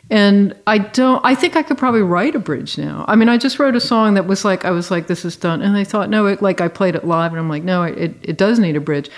[0.08, 1.20] And I don't.
[1.24, 3.04] I think I could probably write a bridge now.
[3.08, 5.36] I mean, I just wrote a song that was like, I was like, this is
[5.36, 7.82] done, and I thought, no, it, like I played it live, and I'm like, no,
[7.82, 9.10] it it does need a bridge,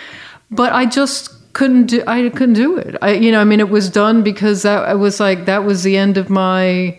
[0.51, 2.03] but I just couldn't do.
[2.07, 2.97] I couldn't do it.
[3.03, 5.83] I, you know, I mean, it was done because that I was like, that was
[5.83, 6.99] the end of my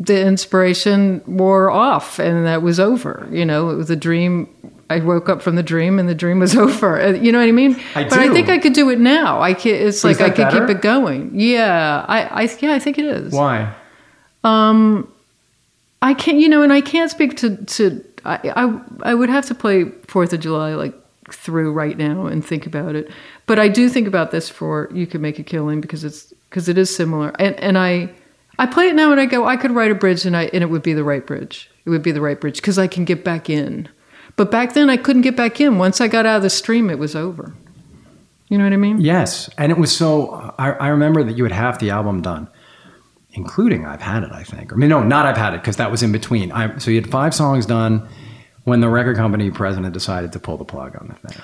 [0.00, 3.28] the inspiration wore off and that was over.
[3.32, 4.48] You know, it was a dream.
[4.90, 7.00] I woke up from the dream and the dream was over.
[7.00, 7.80] Uh, You know what I mean?
[7.94, 9.40] I but I think I could do it now.
[9.40, 11.30] I can, it's like I could keep it going.
[11.34, 13.32] Yeah, I, I yeah, I think it is.
[13.32, 13.74] Why?
[16.00, 18.04] I can't, you know, and I can't speak to to.
[18.24, 20.94] I I, I would have to play Fourth of July like
[21.30, 23.10] through right now and think about it.
[23.46, 26.68] But I do think about this for you could make a killing because it's because
[26.68, 27.32] it is similar.
[27.38, 28.10] And and I
[28.58, 30.62] I play it now and I go I could write a bridge and I and
[30.62, 31.70] it would be the right bridge.
[31.84, 33.88] It would be the right bridge because I can get back in.
[34.38, 35.76] But back then I couldn't get back in.
[35.76, 37.52] Once I got out of the stream, it was over.
[38.48, 39.00] You know what I mean?
[39.00, 39.50] Yes.
[39.58, 42.48] And it was so, I, I remember that you had half the album done,
[43.32, 44.72] including I've Had It, I think.
[44.72, 46.50] I mean, no, not I've Had It, because that was in between.
[46.52, 48.08] I, so you had five songs done
[48.64, 51.42] when the record company president decided to pull the plug on the thing.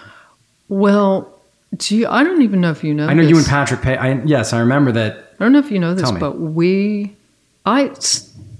[0.70, 1.30] Well,
[1.76, 3.06] Gee, I don't even know if you know.
[3.06, 3.96] I know you and Patrick Pay.
[3.96, 5.34] I, yes, I remember that.
[5.40, 7.16] I don't know if you know this, but we,
[7.66, 7.90] I,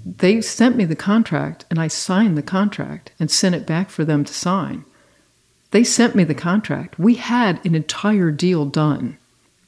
[0.05, 4.05] they sent me the contract and I signed the contract and sent it back for
[4.05, 4.85] them to sign.
[5.71, 6.99] They sent me the contract.
[6.99, 9.17] We had an entire deal done.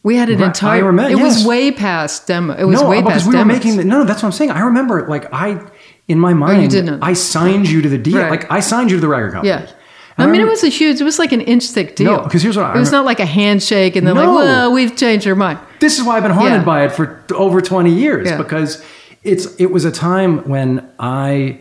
[0.04, 0.84] We had an Right, I entire.
[0.86, 1.38] remember- it yes.
[1.40, 2.54] was way past demo.
[2.54, 3.78] It was no, way because past we were making.
[3.78, 4.52] The, no, that's what I'm saying.
[4.52, 5.60] I remember, like I,
[6.08, 7.04] in my oh, mind, didn't.
[7.04, 8.20] I signed you to the deal.
[8.20, 8.30] Right.
[8.30, 9.50] Like I signed you to the record company.
[9.50, 9.70] Yeah.
[10.18, 11.02] And I mean, it was a huge.
[11.02, 12.12] It was like an inch thick deal.
[12.12, 14.34] No, 'cause here's what I It was not like a handshake and then No.
[14.34, 15.60] like, well, we've changed our mind.
[15.80, 16.64] This is why I've been haunted Yeah.
[16.66, 18.38] by it for over 20 years Yeah.
[18.38, 18.82] because
[19.24, 21.60] it's it was a time when I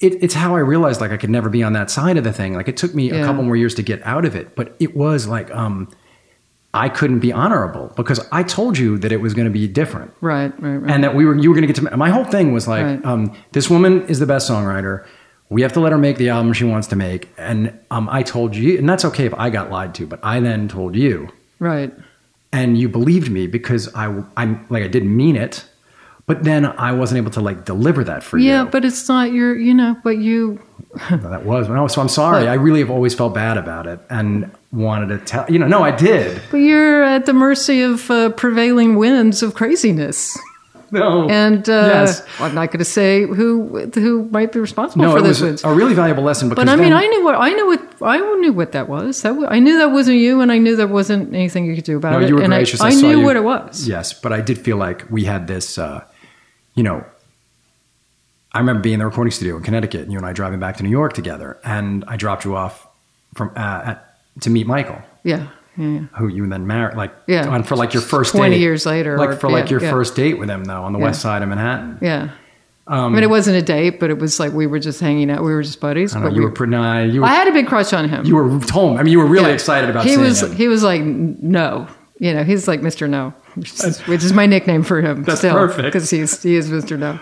[0.00, 2.32] it, it's how I realized like I could never be on that side of the
[2.32, 2.54] thing.
[2.54, 4.96] Like it took me a couple more years to get out of it, but it
[4.96, 5.88] was like um
[6.74, 10.12] I couldn't be honorable because I told you that it was going to be different.
[10.20, 10.90] Right, right, right.
[10.90, 12.84] And that we were you were going to get to my whole thing was like
[12.84, 13.04] Right.
[13.04, 15.06] um this woman is the best songwriter.
[15.48, 17.28] We have to let her make the album she wants to make.
[17.38, 20.40] And um, I told you, and that's okay if I got lied to, but I
[20.40, 21.28] then told you,
[21.60, 21.94] right.
[22.52, 25.64] and you believed me because I, I'm like I didn't mean it,
[26.26, 28.64] but then I wasn't able to like deliver that for Yeah, you.
[28.64, 29.56] Yeah, but it's not your.
[29.56, 30.60] You know, but you.
[31.10, 31.86] that was no.
[31.88, 32.42] So I'm sorry.
[32.44, 35.66] But- I really have always felt bad about it and wanted to tell you know.
[35.68, 36.40] No, I did.
[36.50, 40.38] But you're at the mercy of uh, prevailing winds of craziness.
[40.92, 42.22] No, And uh, Yes.
[42.38, 45.40] I'm not going to say who who might be responsible no, for this.
[45.40, 46.48] No, it was a really valuable lesson.
[46.48, 49.20] Because But I mean, I knew what I knew what I knew what that was.
[49.22, 51.96] That I knew that wasn't you, and I knew there wasn't anything you could do
[51.96, 52.28] about No, it.
[52.28, 52.80] you were and gracious.
[52.80, 53.24] I, I I knew you.
[53.24, 53.86] what it was.
[53.88, 55.76] Yes, but I did feel like we had this.
[55.76, 56.04] Uh,
[56.76, 57.04] you know,
[58.52, 60.76] I remember being in the recording studio in Connecticut, and you and I driving back
[60.78, 62.86] to New York together, and I dropped you off
[63.34, 65.00] from uh, at, to meet Michael.
[65.24, 65.98] Yeah, yeah, yeah.
[66.18, 67.52] who you then married, like Yeah.
[67.54, 68.60] and for like your first 20 date.
[68.60, 70.98] years later, like or- for like yeah, your first date with him though on the
[70.98, 71.98] west side of Manhattan.
[72.00, 72.30] yeah.
[72.88, 75.42] I mean, it wasn't a date, but it was like we were just hanging out.
[75.42, 76.14] We were just buddies.
[76.14, 76.70] I know, but you we, were pretty.
[76.70, 78.24] Nah, you were, I had a big crush on him.
[78.24, 78.96] you were home.
[78.96, 80.54] I mean, you were really excited about he seeing was him.
[80.54, 84.46] he was like no you know he's like mr no which is, which is my
[84.46, 85.82] nickname for him That's still perfect.
[85.84, 87.18] because he's he is mr no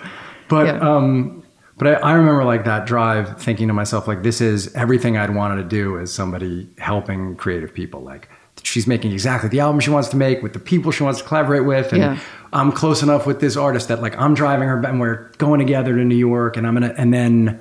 [0.49, 0.79] but yeah.
[0.79, 1.43] um,
[1.79, 5.35] but I, I remember like that drive, thinking to myself like, this is everything I'd
[5.35, 8.01] wanted to do as somebody helping creative people.
[8.03, 8.29] Like
[8.63, 11.27] she's making exactly the album she wants to make with the people she wants to
[11.27, 12.19] collaborate with, and Yeah.
[12.53, 15.97] I'm close enough with this artist that like I'm driving her, and we're going together
[15.97, 17.61] to New York, and I'm gonna, and then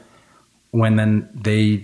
[0.71, 1.83] when then they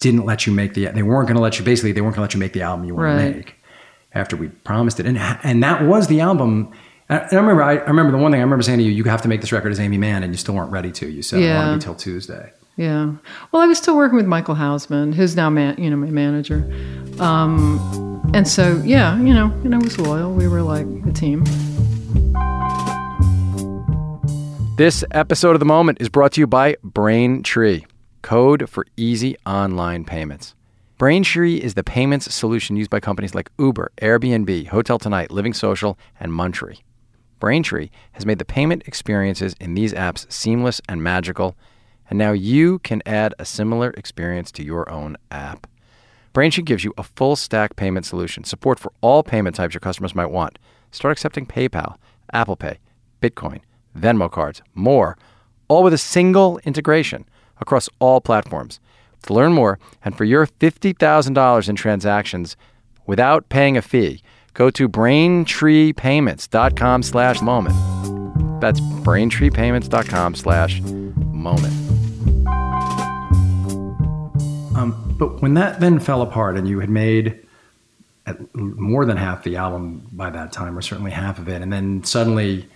[0.00, 2.28] didn't let you make the they weren't going to let you basically they weren't going
[2.28, 3.28] to let you make the album you want Right.
[3.30, 3.54] to make
[4.14, 5.06] after we promised it.
[5.06, 6.72] And and that was the album.
[7.08, 9.04] And I remember I, I remember the one thing I remember saying to you you
[9.04, 11.08] have to make this record as Aimee Mann and you still weren't ready to.
[11.08, 11.68] You said I Yeah.
[11.68, 12.52] want to be 'Til Tuesday.
[12.76, 13.12] Yeah.
[13.52, 16.64] Well i was still working with michael hausman who's now man, you know my manager.
[17.20, 17.78] Um,
[18.34, 20.32] and so yeah you know and i was loyal.
[20.32, 21.44] We were like a team.
[24.76, 27.82] This episode of The Moment is brought to you by Braintree,
[28.22, 30.56] code for easy online payments.
[31.04, 35.98] Braintree is the payments solution used by companies like Uber, Airbnb, Hotel Tonight, Living Social,
[36.18, 36.80] and Muntree.
[37.38, 41.56] Braintree has made the payment experiences in these apps seamless and magical,
[42.08, 45.66] and now you can add a similar experience to your own app.
[46.32, 50.14] Braintree gives you a full stack payment solution, support for all payment types your customers
[50.14, 50.58] might want.
[50.90, 51.96] Start accepting PayPal,
[52.32, 52.78] Apple Pay,
[53.20, 53.60] Bitcoin,
[53.94, 55.18] Venmo cards, more,
[55.68, 57.26] all with a single integration
[57.60, 58.80] across all platforms.
[59.24, 62.56] To learn more and for your $50,000 in transactions
[63.06, 67.76] without paying a fee, go to braintreepayments.com slash moment.
[68.60, 70.80] That's braintreepayments.com slash
[71.32, 71.74] moment.
[74.76, 77.40] Um, but when that then fell apart and you had made
[78.54, 82.02] more than half the album by that time, or certainly half of it, and then
[82.04, 82.68] suddenly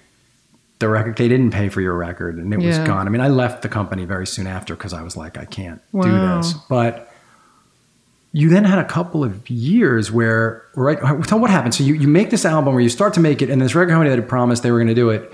[0.79, 3.07] the record they didn't pay for your record and it was gone.
[3.07, 5.81] I mean, I left the company very soon after because I was like, I can't
[5.93, 6.53] do this.
[6.69, 7.13] But
[8.33, 11.75] you then had a couple of years where right tell what happened.
[11.75, 13.91] So you, you make this album where you start to make it, and this record
[13.91, 15.33] company that had promised they were going to do it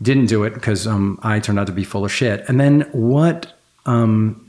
[0.00, 2.44] didn't do it because um, I turned out to be full of shit.
[2.48, 3.52] And then what?
[3.84, 4.42] Um,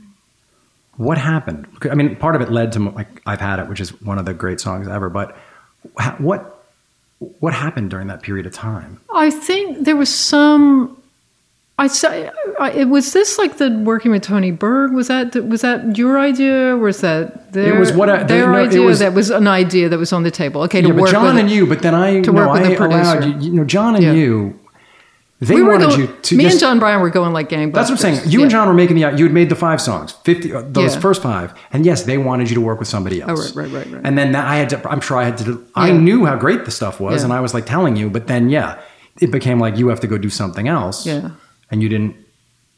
[0.96, 1.66] what happened?
[1.90, 4.24] I mean, part of it led to like I've had it, which is one of
[4.24, 5.08] the great songs ever.
[5.08, 5.36] But
[6.18, 6.57] what
[7.18, 9.00] what happened during that period of time?
[9.14, 10.94] I think there was some.
[11.80, 12.28] I say,
[12.74, 14.92] it was this like the working with Tony Berg.
[14.92, 16.74] Was that was that your idea?
[16.74, 18.80] Or was that their, was what I- their no, it idea?
[18.82, 20.62] was- that was an idea that was on the table.
[20.62, 21.66] Okay, to yeah, but work Jon with and you.
[21.66, 23.50] But then I to no, work with I the allowed you.
[23.50, 24.12] You know, Jon and Yeah.
[24.12, 24.58] you.
[25.40, 26.54] They we wanted going, you to me just.
[26.54, 27.72] and Jon Brion were going like gangbusters.
[27.74, 28.28] that's what I'm saying.
[28.30, 29.02] You and Jon were making the.
[29.16, 30.52] You had made the five songs, fifty.
[30.52, 31.00] Uh, those Yeah.
[31.00, 33.52] first five, and yes, they wanted you to work with somebody else.
[33.52, 34.02] Oh, right, right, right, right.
[34.04, 34.90] And then that I had to.
[34.90, 35.64] I'm sure I had to.
[35.76, 37.24] I knew how great the stuff was, Yeah.
[37.26, 38.10] and I was like telling you.
[38.10, 38.80] But then, yeah,
[39.20, 41.06] it became like you have to go do something else.
[41.06, 41.30] Yeah.
[41.70, 42.16] And you didn't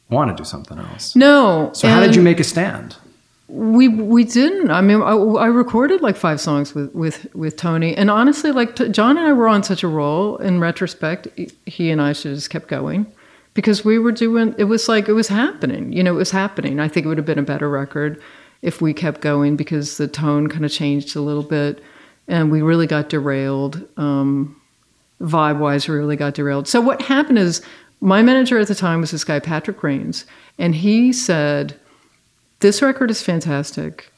[0.09, 1.15] want to do something else.
[1.15, 1.71] No.
[1.73, 2.95] So how did you make a stand?
[3.51, 4.71] We we didn't.
[4.71, 8.77] I mean, I, I recorded like five songs with with with Tony, and honestly, like
[8.77, 10.37] t- Jon and I were on such a roll.
[10.37, 11.27] In retrospect,
[11.65, 13.11] he and I should have just kept going
[13.53, 14.55] because we were doing.
[14.57, 15.91] It was like it was happening.
[15.91, 16.79] You know, it was happening.
[16.79, 18.21] I think it would have been a better record
[18.61, 21.83] if we kept going because the tone kind of changed a little bit,
[22.29, 23.85] and we really got derailed.
[23.97, 24.61] Um,
[25.19, 26.69] vibe wise, we really got derailed.
[26.69, 27.61] So what happened is
[27.99, 30.25] my manager at the time was this guy Patrick Rains,
[30.57, 31.77] and he said
[32.61, 34.11] this record is fantastic.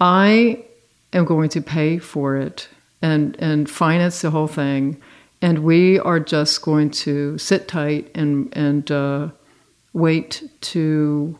[0.00, 0.64] I
[1.12, 2.68] am going to pay for it
[3.00, 5.00] and and finance the whole thing,
[5.40, 9.28] and we are just going to sit tight and and uh,
[9.92, 11.38] wait to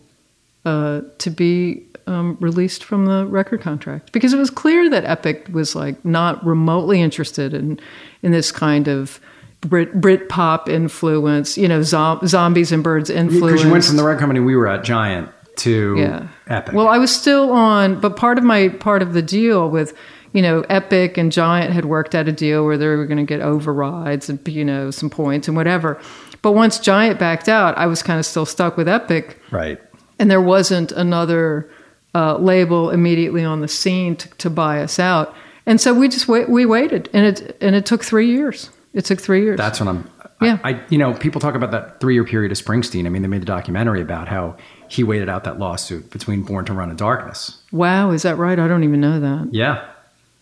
[0.65, 5.49] uh, to be um, released from the record contract because it was clear that Epic
[5.53, 7.81] was like not remotely interested in
[8.23, 9.21] in this kind of
[9.61, 13.53] Brit Brit pop influence, you know, zom- zombies and Byrds influence.
[13.53, 16.29] Because you went from the record company we were at, Giant, to yeah.
[16.47, 16.75] Epic.
[16.75, 19.97] Well, I was still on, but part of my part of the deal with,
[20.33, 23.25] you know, Epic and Giant had worked out a deal where they were going to
[23.25, 26.01] get overrides and you know some points and whatever.
[26.43, 29.81] But once Giant backed out, I was kind of still stuck with Epic, right.
[30.19, 31.71] and there wasn't another
[32.15, 35.35] uh, label immediately on the scene to, to buy us out.
[35.67, 38.71] And so we just wait, we waited, and it and it took three years.
[38.93, 39.57] It took three years.
[39.57, 40.11] That's what I'm.
[40.43, 40.59] Yeah.
[40.63, 43.07] I, I you know, people talk about that three year period of Springsteen.
[43.07, 44.57] I mean, they made a documentary about how
[44.89, 47.59] he waited out that lawsuit between Born to Run and Darkness.
[47.73, 48.59] wow, is that right?
[48.59, 49.49] I don't even know that.
[49.53, 49.85] Yeah.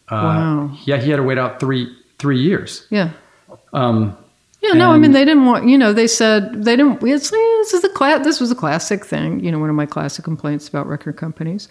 [0.09, 0.79] Uh, Wow.
[0.85, 2.87] Yeah, he had to wait out three three years.
[2.91, 3.11] Yeah.
[3.73, 4.17] Um,
[4.61, 5.69] Yeah, no, I mean they didn't want.
[5.69, 7.03] You know, they said they didn't.
[7.03, 9.41] It's, this is a cla- This was a classic thing.
[9.45, 11.69] You know, one of my classic complaints about record companies.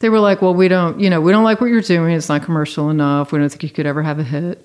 [0.00, 1.00] They were like, "Well, we don't.
[1.00, 2.14] You know, we don't like what you're doing.
[2.14, 3.32] It's not commercial enough.
[3.32, 4.64] We don't think you could ever have a hit."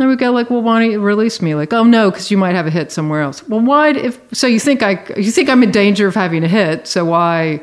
[0.00, 2.38] Then we go like, "Well, why don't you release me?" Like, "Oh no, because you
[2.38, 3.90] might have a hit somewhere else." Well, why?
[3.90, 6.86] If so, you think I you think I'm in danger of having a hit?
[6.86, 7.60] So why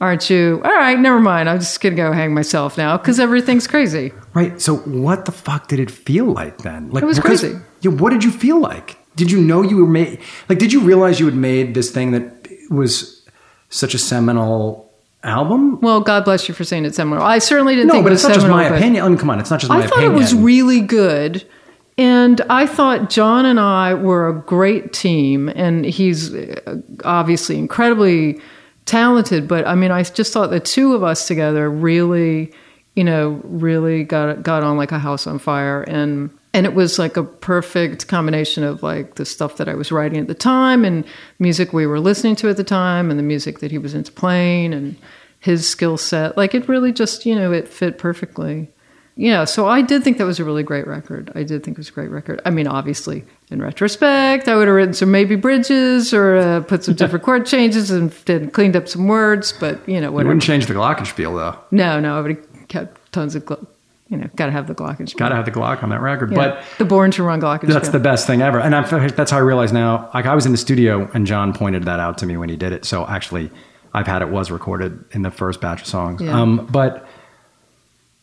[0.00, 0.60] aren't you?
[0.64, 1.48] All right, never mind.
[1.48, 4.12] I'm just gonna go hang myself now because everything's crazy.
[4.34, 4.60] right.
[4.60, 6.90] So, what the fuck did it feel like then?
[6.90, 7.56] Like, It was because- crazy.
[7.82, 7.92] Yeah.
[7.92, 8.96] What did you feel like?
[9.14, 10.18] Did you know you were made?
[10.48, 13.22] Like, did you realize you had made this thing that was
[13.70, 14.90] such a seminal
[15.22, 15.80] album?
[15.80, 17.22] Well, God bless you for saying it's seminal.
[17.22, 19.04] I certainly didn't No, but it it's not just seminal, my opinion.
[19.04, 19.86] I mean, come on, it's not just my opinion.
[19.86, 20.16] I thought opinion.
[20.16, 21.44] it was really good.
[21.98, 25.48] And I thought Jon and I were a great team.
[25.50, 28.40] And he's uh, obviously incredibly
[28.86, 29.46] talented.
[29.46, 32.52] But I mean, I just thought the two of us together really,
[32.96, 35.82] you know, really got got on like a house on fire.
[35.82, 39.90] And and it was like a perfect combination of like the stuff that I was
[39.90, 41.04] writing at the time and
[41.38, 44.12] music we were listening to at the time and the music that he was into
[44.12, 44.96] playing and
[45.40, 46.36] his skill set.
[46.36, 48.68] Like it really just, you know, it fit perfectly.
[49.14, 51.30] Yeah, so I did think that was a really great record.
[51.34, 52.40] I did think it was a great record.
[52.46, 56.84] I mean, obviously, in retrospect, I would have written some maybe bridges or uh, put
[56.84, 60.42] some different chord changes and did, cleaned up some words, but you know, You wouldn't
[60.42, 61.58] change the Glockenspiel though.
[61.70, 63.44] No, no, I would have kept tons of,
[64.12, 65.16] you know, got to have the Glockenspiel.
[65.16, 66.30] Got to have the Glock on that record.
[66.30, 66.36] Yeah.
[66.36, 67.72] But the Born to Run Glockenspiel.
[67.72, 68.60] That's the best thing ever.
[68.60, 71.52] And I'm, that's how I realize now, like I was in the studio and Jon
[71.54, 72.84] pointed that out to me when he did it.
[72.84, 73.50] So actually
[73.94, 76.20] I've had it was recorded in the first batch of songs.
[76.20, 76.38] Yeah.
[76.40, 77.08] Um, but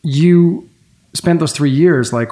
[0.04, 0.70] you
[1.14, 2.32] spent those three years, like,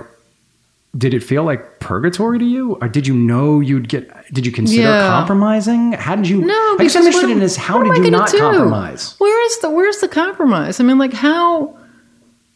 [0.97, 2.75] did it feel like purgatory to you?
[2.81, 5.07] Or did you know you'd get, did you consider Yeah.
[5.07, 5.91] compromising?
[5.93, 8.09] How did you, No, I guess I'm because interested what- in is how did you
[8.11, 8.39] not do?
[8.39, 9.15] compromise?
[9.19, 10.79] Where is the where's the compromise?
[10.79, 11.77] I mean, like how,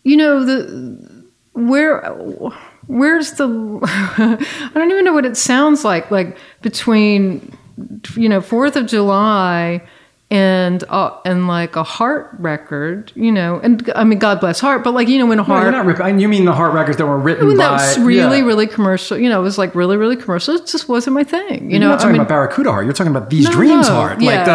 [0.03, 2.01] you know, the where
[2.87, 3.47] where's the
[3.83, 6.11] I don't even know what it sounds like.
[6.11, 7.57] Like between
[8.15, 9.81] you know Fourth of July
[10.31, 14.81] and uh, and like a heart record, you know, and I mean God bless heart,
[14.81, 15.63] but like you know when No, heart.
[15.63, 17.97] you're not rip- you mean the heart records that were written I mean, by, that
[17.97, 18.45] was really, yeah.
[18.45, 19.17] really commercial.
[19.17, 20.55] You know, it was like really, really commercial.
[20.55, 21.65] It just wasn't my thing.
[21.65, 22.85] You You're know, not talking I mean, about Barracuda Heart.
[22.85, 24.31] You're talking about These No, Dreams no, Heart, yeah.
[24.37, 24.45] like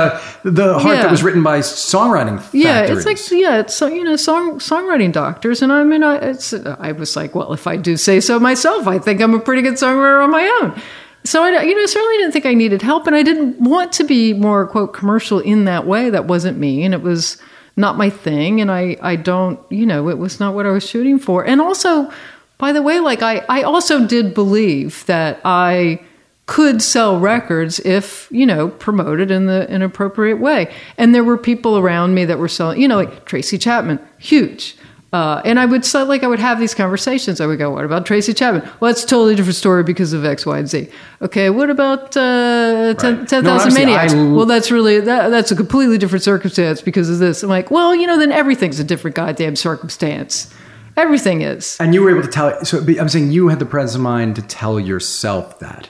[0.44, 1.02] the the heart Yeah.
[1.02, 3.04] that was written by songwriting yeah, factories.
[3.04, 6.54] it's like yeah, it's so you know song songwriting doctors, and I mean, I it's
[6.54, 9.60] I was like, well, if I do say so myself, I think I'm a pretty
[9.60, 10.80] good songwriter on my own.
[11.26, 14.04] So I you know certainly didn't think I needed help, and I didn't want to
[14.04, 16.08] be more quote commercial in that way.
[16.08, 17.36] That wasn't me, and it was
[17.76, 20.88] not my thing, and I I don't you know it was not what I was
[20.88, 22.10] shooting for, and also.
[22.58, 26.00] By the way, like I, I also did believe that I
[26.46, 31.36] could sell records if you know promoted in the in appropriate way and there were
[31.36, 34.76] people around me that were selling you know like tracy chapman huge
[35.12, 37.40] uh, and I would say, like, I would have these conversations.
[37.40, 38.68] I would go, "What about Tracy Chapman?
[38.80, 40.88] Well, it's a totally different story because of X, Y, and Z."
[41.22, 43.28] Okay, what about uh, 10 Right.
[43.28, 44.12] 10,000 No, Maniacs?
[44.14, 47.42] I- well, that's really that, that's a completely different circumstance because of this.
[47.42, 50.52] I'm like, well, you know, then everything's a different goddamn circumstance.
[50.96, 51.76] Everything is.
[51.78, 52.64] and you were able to tell.
[52.64, 55.88] So I'm saying you had the presence of mind to tell yourself that.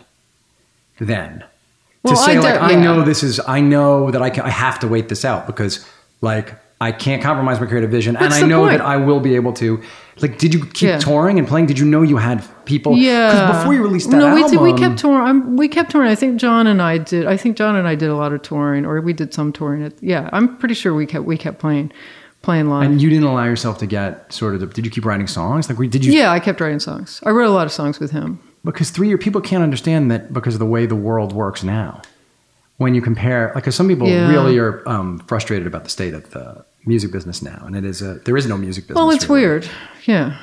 [0.98, 1.44] Then,
[2.02, 3.38] Well, to say I like, I know this is.
[3.46, 4.44] I know that I can.
[4.44, 5.84] I have to wait this out because,
[6.22, 8.78] like, I can't compromise my creative vision, What's and I know point?
[8.78, 9.80] that I will be able to.
[10.20, 10.98] Like, did you keep Yeah.
[10.98, 11.66] touring and playing?
[11.66, 12.96] Did you know you had people?
[12.96, 13.30] Yeah.
[13.32, 14.62] Because before you released that no, we album, did.
[14.62, 15.26] We kept touring.
[15.26, 16.10] I'm, we kept touring.
[16.10, 17.26] I think Jon and I did.
[17.26, 19.84] I think Jon and I did a lot of touring, or we did some touring.
[19.84, 21.92] At, yeah, I'm pretty sure we kept we kept playing
[22.42, 22.88] playing live.
[22.90, 24.60] and you didn't allow yourself to get sort of.
[24.60, 25.68] The, did you keep writing songs?
[25.70, 26.12] Like, did you?
[26.12, 27.20] yeah, I kept writing songs.
[27.24, 28.38] I wrote a lot of songs with him.
[28.64, 32.02] because three year people can't understand that because of the way the world works now.
[32.78, 34.30] When you compare, like, 'cause some people Yeah.
[34.30, 38.02] really are um, frustrated about the state of the music business now, and it is
[38.02, 38.96] a there is no music business.
[38.96, 39.40] Well, it's really.
[39.42, 39.68] weird.
[40.04, 40.36] Yeah,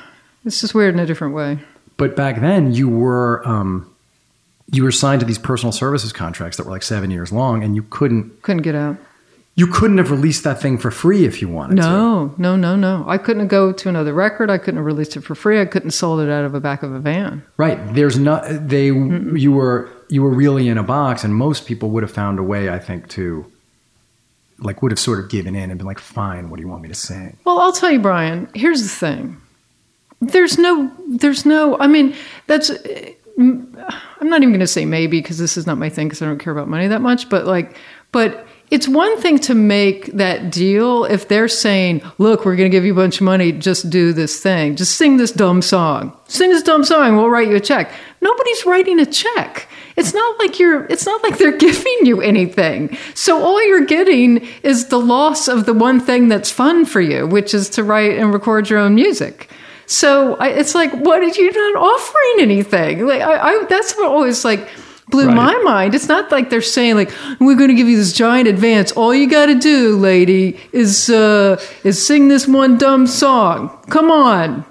[0.44, 1.58] it's just weird in a different way.
[1.96, 3.86] But back then, you were um,
[4.72, 7.76] you were signed to these personal services contracts that were like seven years long, and
[7.76, 8.96] you couldn't Couldn't get out.
[9.54, 11.82] you couldn't have released that thing for free if you wanted to.
[11.82, 13.04] No, no, no, no.
[13.06, 14.50] I couldn't go to another record.
[14.50, 15.60] I couldn't have released it for free.
[15.60, 17.42] I couldn't have sold it out of the back of a van.
[17.56, 17.78] Right.
[17.94, 22.04] There's not they you were you were really in a box and most people would
[22.04, 23.50] have found a way I think to
[24.60, 26.82] like would have sort of given in and been like fine what do you want
[26.82, 27.36] me to sing?
[27.44, 28.48] Well, I'll tell you, Brian.
[28.54, 29.40] Here's the thing.
[30.20, 30.90] There's no.
[31.08, 31.76] There's no.
[31.78, 32.14] I mean,
[32.46, 32.70] that's.
[33.36, 33.74] I'm
[34.30, 36.38] not even going to say maybe because this is not my thing because I don't
[36.38, 37.28] care about money that much.
[37.28, 37.76] But like,
[38.12, 42.74] but it's one thing to make that deal if they're saying, "Look, we're going to
[42.74, 43.52] give you a bunch of money.
[43.52, 44.76] Just do this thing.
[44.76, 46.16] Just sing this dumb song.
[46.28, 47.16] Sing this dumb song.
[47.16, 47.90] We'll write you a check."
[48.20, 49.68] Nobody's writing a check.
[49.96, 50.84] It's not like you're.
[50.86, 52.96] It's not like they're giving you anything.
[53.14, 57.26] So all you're getting is the loss of the one thing that's fun for you,
[57.26, 59.50] which is to write and record your own music.
[59.86, 63.06] So I, it's like, what did you not offering anything?
[63.06, 64.68] Like I, I that's what always like
[65.10, 65.36] blew Right.
[65.36, 65.94] my mind.
[65.94, 68.90] It's not like they're saying like we're going to give you this giant advance.
[68.92, 73.68] All you got to do, lady, is uh, is sing this one dumb song.
[73.90, 74.64] Come on.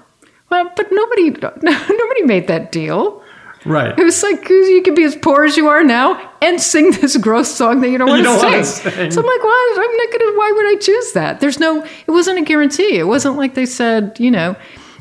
[0.50, 1.30] Well, but nobody
[1.62, 3.22] nobody made that deal.
[3.64, 3.98] Right.
[3.98, 7.16] It was like you could be as poor as you are now and sing this
[7.16, 8.92] gross song that you don't want You don't to wanna sing.
[8.92, 9.10] sing.
[9.10, 9.74] So I'm like, why?
[9.76, 10.38] I'm not gonna.
[10.38, 11.40] Why would I choose that?
[11.40, 11.82] There's no.
[11.84, 12.98] It wasn't a guarantee.
[12.98, 14.16] It wasn't like they said.
[14.18, 14.54] You know,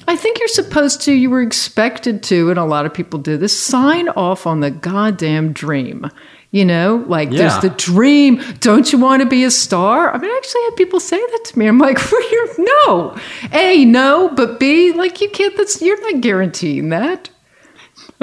[0.08, 1.12] I think you're supposed to.
[1.14, 3.58] You were expected to, and a lot of people do this.
[3.58, 6.10] Sign off on the goddamn dream.
[6.52, 7.40] You know, like Yeah.
[7.40, 8.40] there's the dream.
[8.60, 10.14] Don't you want to be a star?
[10.14, 11.66] I mean, I actually had people say that to me.
[11.66, 12.48] I'm like, well, you're,
[12.88, 13.18] no,
[13.52, 15.58] a no, but b like you can't.
[15.58, 17.30] That's you're not guaranteeing that.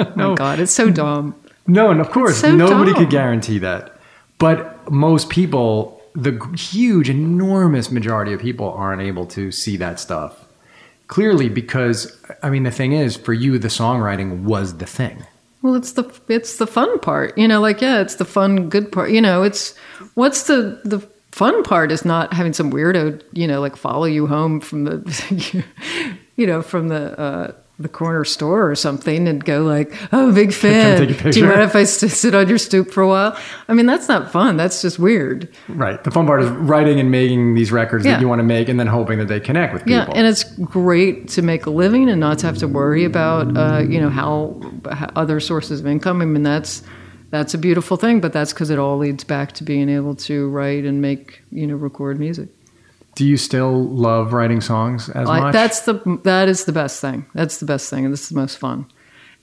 [0.01, 1.35] Oh my god, it's so dumb.
[1.67, 3.01] No, and of course, so nobody dumb.
[3.01, 3.97] could guarantee that.
[4.37, 10.45] But most people, the huge, enormous majority of people aren't able to see that stuff
[11.11, 15.23] clearly because, I mean, the thing is, for you, the songwriting was the thing.
[15.61, 17.61] Well, it's the it's the fun part, you know.
[17.61, 19.11] Like, yeah, it's the fun, good part.
[19.11, 19.77] You know, it's
[20.15, 20.99] what's the the
[21.31, 25.63] fun part is not having some weirdo, you know, like follow you home from the,
[26.35, 30.53] you know, from the uh, the corner store or something, and go like, "Oh, big
[30.63, 31.07] fan.
[31.07, 34.07] Do you mind if I sit on your stoop for a while?" I mean, that's
[34.07, 34.57] not fun.
[34.57, 35.49] That's just weird.
[35.67, 36.03] Right.
[36.03, 38.13] The fun part is writing and making these records Yeah.
[38.13, 39.97] that you want to make and then hoping that they connect with people.
[39.99, 43.57] Yeah, and it's great to make a living and not to have to worry about,
[43.57, 44.61] uh, you know, how,
[44.91, 46.21] how other sources of income.
[46.21, 46.83] I mean, that's
[47.31, 50.49] that's a beautiful thing, but that's because it all leads back to being able to
[50.49, 52.49] write and make, you know, record music.
[53.15, 55.53] Do you still love writing songs as I, much?
[55.53, 57.25] that's the that is the best thing.
[57.33, 58.85] That's the best thing, and this is the most fun.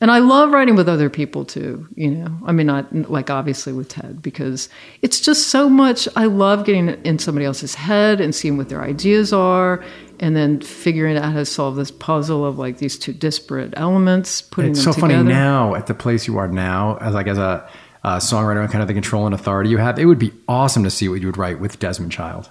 [0.00, 1.88] And I love writing with other people too.
[1.96, 4.68] You know, I mean, not like obviously with Ted because
[5.02, 6.08] it's just so much.
[6.14, 9.84] I love getting in somebody else's head and seeing what their ideas are,
[10.20, 14.40] and then figuring out how to solve this puzzle of like these two disparate elements,
[14.40, 15.14] putting it's so together.
[15.14, 17.68] funny now at the place you are now, as like as a,
[18.04, 19.98] a songwriter and kind of the control and authority you have.
[19.98, 22.50] It would be awesome to see what you would write with Desmond Child.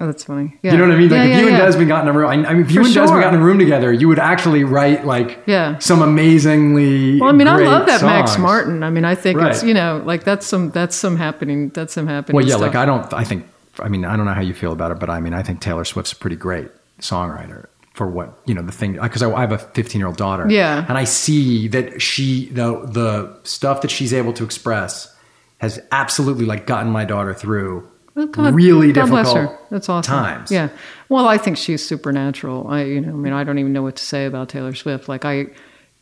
[0.00, 0.56] Oh, that's funny.
[0.62, 0.72] Yeah.
[0.72, 1.08] You know what I mean?
[1.08, 1.56] Like Yeah, if yeah, you and.
[1.58, 3.20] Desmond got in a room, I I mean, if you For and Desmond sure.
[3.20, 5.78] got in a room together, you would actually write like Yeah.
[5.78, 7.20] some amazingly.
[7.20, 8.38] Well, I mean, I love that Max.
[8.38, 8.82] Martin.
[8.82, 12.06] I mean, I think it's you know like that's some that's some happening that's some
[12.06, 12.36] happening.
[12.36, 12.60] Well, yeah, stuff.
[12.68, 13.12] like I don't.
[13.12, 13.46] I think.
[13.80, 15.60] I mean, I don't know how you feel about it, but I mean, I think
[15.60, 16.68] Taylor Swift's a pretty great
[17.00, 18.94] songwriter for what you know the thing.
[19.00, 20.46] Because I, I have a 15 year old daughter.
[20.48, 20.84] Yeah.
[20.88, 25.14] and I see that she the the stuff that she's able to express
[25.58, 27.88] has absolutely like gotten my daughter through
[28.26, 29.66] God- really God bless difficult her.
[29.70, 30.14] That's awesome.
[30.14, 30.50] times.
[30.50, 30.68] Yeah.
[31.08, 32.68] Well, I think she's supernatural.
[32.68, 35.08] I, you know, I mean, I don't even know what to say about Taylor Swift.
[35.08, 35.46] Like, I,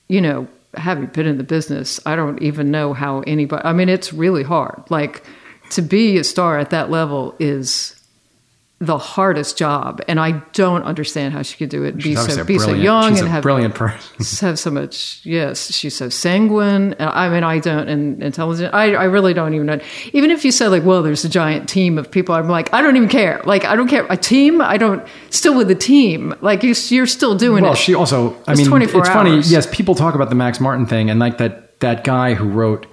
[0.09, 3.65] you know, having been in the business, I don't even know how anybody.
[3.65, 4.83] I mean, it's really hard.
[4.91, 5.25] Like,
[5.71, 7.96] to be a star at that level is
[8.79, 11.97] the hardest job, and I don't understand how she could do it.
[11.97, 14.47] Be She's so obviously a be so young she's and a have brilliant person.
[14.47, 19.05] have so much yes she's so sanguine i mean i don't and intelligent I, I
[19.05, 19.81] really don't even know
[20.13, 22.83] even if you said like well there's a giant team of people i'm like i
[22.83, 26.35] don't even care like i don't care a team i don't still with the team
[26.43, 28.35] like you, you're still doing Well, it Well, she also.
[28.47, 29.41] I It's mean, 24 it's funny.
[29.47, 32.87] Yes, people talk about the Max Martin thing, and like that that guy who wrote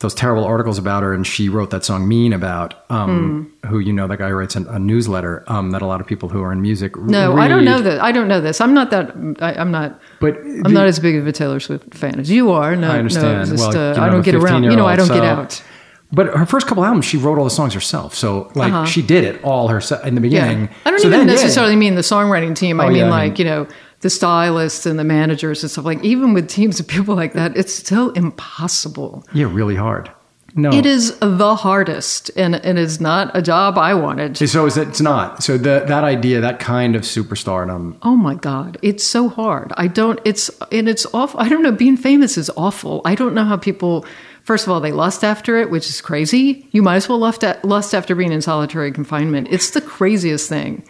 [0.00, 3.68] those terrible articles about her, and she wrote that song "Mean" about um, Hmm.
[3.68, 6.28] who you know that guy writes a, a newsletter um, that a lot of people
[6.28, 6.96] who are in music.
[6.96, 8.00] No, I don't know that.
[8.00, 8.60] I don't know this.
[8.60, 9.10] I'm not that.
[9.40, 10.00] I, I'm not.
[10.20, 12.76] But I'm not as big of a Taylor Swift fan as you are.
[12.76, 13.38] No, I understand.
[13.50, 14.64] No, just, Well, uh, you know, I don't get around.
[14.64, 15.62] You know, I don't 15-year-old, get out.
[16.10, 18.14] But her first couple albums, she wrote all the songs herself.
[18.14, 18.86] So like Uh-huh.
[18.86, 20.62] she did it all herself in the beginning.
[20.62, 20.74] Yeah.
[20.86, 21.34] I don't So even then, yeah.
[21.34, 22.80] necessarily mean the songwriting team.
[22.80, 23.66] I Oh, mean, yeah, I like, mean- you know,
[24.00, 25.84] the stylists and the managers and stuff.
[25.84, 29.24] Like, even with teams of people like that, it's still impossible.
[29.32, 30.10] Yeah, really hard.
[30.54, 34.36] No, It is the hardest, and it is not a job I wanted.
[34.38, 35.42] So is it, it's not.
[35.42, 37.98] So the, that idea, that kind of superstardom.
[38.02, 39.72] Oh my God, it's so hard.
[39.76, 41.38] I don't, it's, and it's awful.
[41.38, 43.02] I don't know, being famous is awful.
[43.04, 44.06] I don't know how people,
[44.42, 46.66] first of all, they lust after it, which is crazy.
[46.72, 49.48] You might as well lust, lust after being in solitary confinement.
[49.50, 50.82] It's the craziest thing.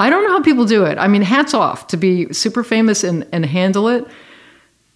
[0.00, 0.98] I don't know how people do it.
[0.98, 4.06] I mean, hats off to be super famous and, and handle it.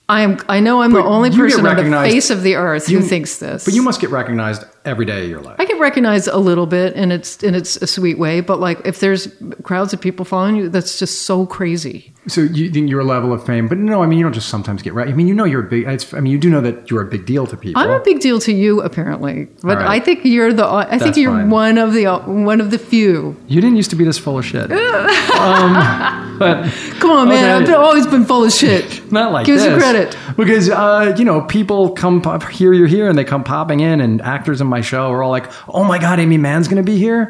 [0.08, 0.38] I am.
[0.48, 3.38] I know I'm the only person on the face of the earth You- who thinks
[3.38, 3.64] this.
[3.64, 5.56] But you must get recognized every day of your life.
[5.58, 8.40] I get recognized a little bit, and it's and it's a sweet way.
[8.40, 9.28] But like, if there's
[9.62, 12.12] crowds of people following you, that's just so crazy.
[12.26, 14.82] So you think your level of fame, but no, I mean you don't just sometimes
[14.82, 15.08] get right.
[15.08, 15.86] I mean you know you're a big.
[15.86, 17.80] It's, I mean you do know that you're a big deal to people.
[17.82, 20.00] I'm a big deal to you, apparently, but All right.
[20.00, 20.66] I think you're the.
[20.66, 21.50] I think you're fine.
[21.50, 23.36] one of the one of the few.
[23.46, 24.70] you didn't used to be this full of shit.
[25.34, 26.70] um, but
[27.00, 27.44] Come on, man!
[27.44, 27.52] Okay.
[27.52, 29.00] I've been- always been full of shit.
[29.12, 29.70] not like Give us this.
[29.70, 30.16] some credit.
[30.36, 34.00] because uh, you know people come pop, here you're here and they come popping in
[34.00, 35.46] and actors in my show are all like
[35.78, 37.22] oh my god aimee mann's gonna be here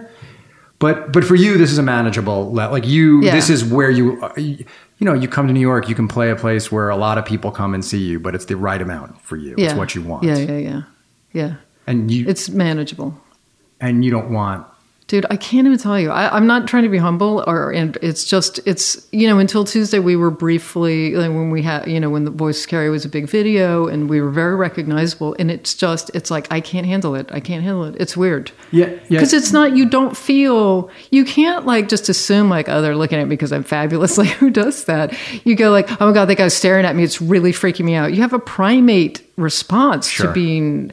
[0.78, 3.34] but but for you this is a manageable le- like you Yeah.
[3.36, 4.64] this is where you you
[4.98, 7.16] you know you come to new york you can play a place where a lot
[7.18, 9.74] of people come and see you but it's the right amount for you Yeah, it's
[9.80, 10.82] what you want Yeah, yeah, yeah,
[11.40, 11.52] yeah.
[11.86, 13.10] and you It's manageable.
[13.80, 14.60] and you don't want
[15.06, 16.10] Dude, I can't even tell you.
[16.10, 19.64] I, I'm not trying to be humble, or and it's just it's you know 'Til
[19.64, 23.04] Tuesday we were briefly like when we had you know when the Voice Carry was
[23.04, 26.86] a big video and we were very recognizable, and it's just it's like I can't
[26.86, 27.28] handle it.
[27.30, 27.96] I can't handle it.
[28.00, 28.50] It's weird.
[28.70, 32.80] yeah yeah Because it's not, you don't feel, you can't like just assume like, oh,
[32.80, 34.16] they're looking at me because I'm fabulous.
[34.24, 35.12] Like, who does that?
[35.44, 37.04] You go like, oh my God, that guy's staring at me.
[37.04, 38.14] It's really freaking me out.
[38.14, 40.28] You have a primate response Sure.
[40.28, 40.92] to being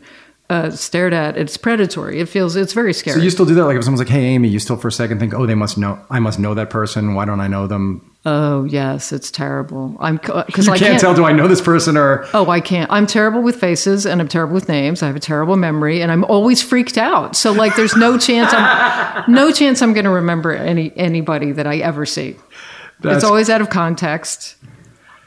[0.51, 1.37] uh, stared at.
[1.37, 2.19] It's predatory.
[2.19, 3.17] It feels, it's very scary.
[3.17, 4.91] so you still do that like if someone's like hey aimee you still for a
[4.91, 7.67] second think oh they must know i must know that person why don't i know
[7.67, 9.95] them oh, yes, it's terrible.
[9.99, 12.91] I'm, because you I can't, tell do i know this person or Oh, I can't.
[12.91, 15.01] I'm terrible with faces and I'm terrible with names.
[15.01, 17.35] I have a terrible memory and I'm always freaked out.
[17.35, 21.65] So like there's no chance I'm no chance I'm going to remember any anybody that
[21.65, 22.35] I ever see.
[22.99, 24.55] That's- it's always out of context.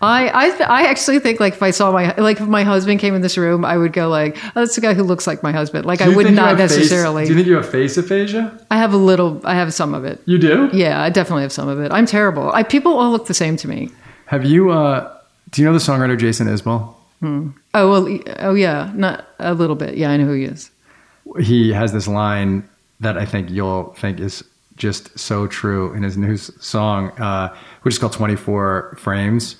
[0.04, 3.14] I, I I actually think like if I saw my like if my husband came
[3.14, 5.52] in this room, I would go like, oh, that's the guy who looks like my
[5.52, 5.86] husband.
[5.86, 7.24] Like I would not have face- necessarily.
[7.24, 9.40] do you think you have face aphasia I have a little.
[9.44, 10.20] I have some of it.
[10.26, 11.92] you do Yeah, I definitely have some of it.
[11.92, 12.50] I'm terrible.
[12.52, 13.90] I people all look the same to me.
[14.26, 14.70] Have you?
[14.70, 15.10] Uh,
[15.50, 16.94] do you know the songwriter Jason Isbell?
[17.22, 18.18] Oh well.
[18.40, 18.92] Oh yeah.
[18.94, 19.96] Not a little bit.
[19.96, 20.70] Yeah, I know who he is.
[21.40, 22.68] He has this line
[23.00, 24.44] that I think you'll think is
[24.76, 29.56] just so true in his new song, uh, which is called "24 Frames."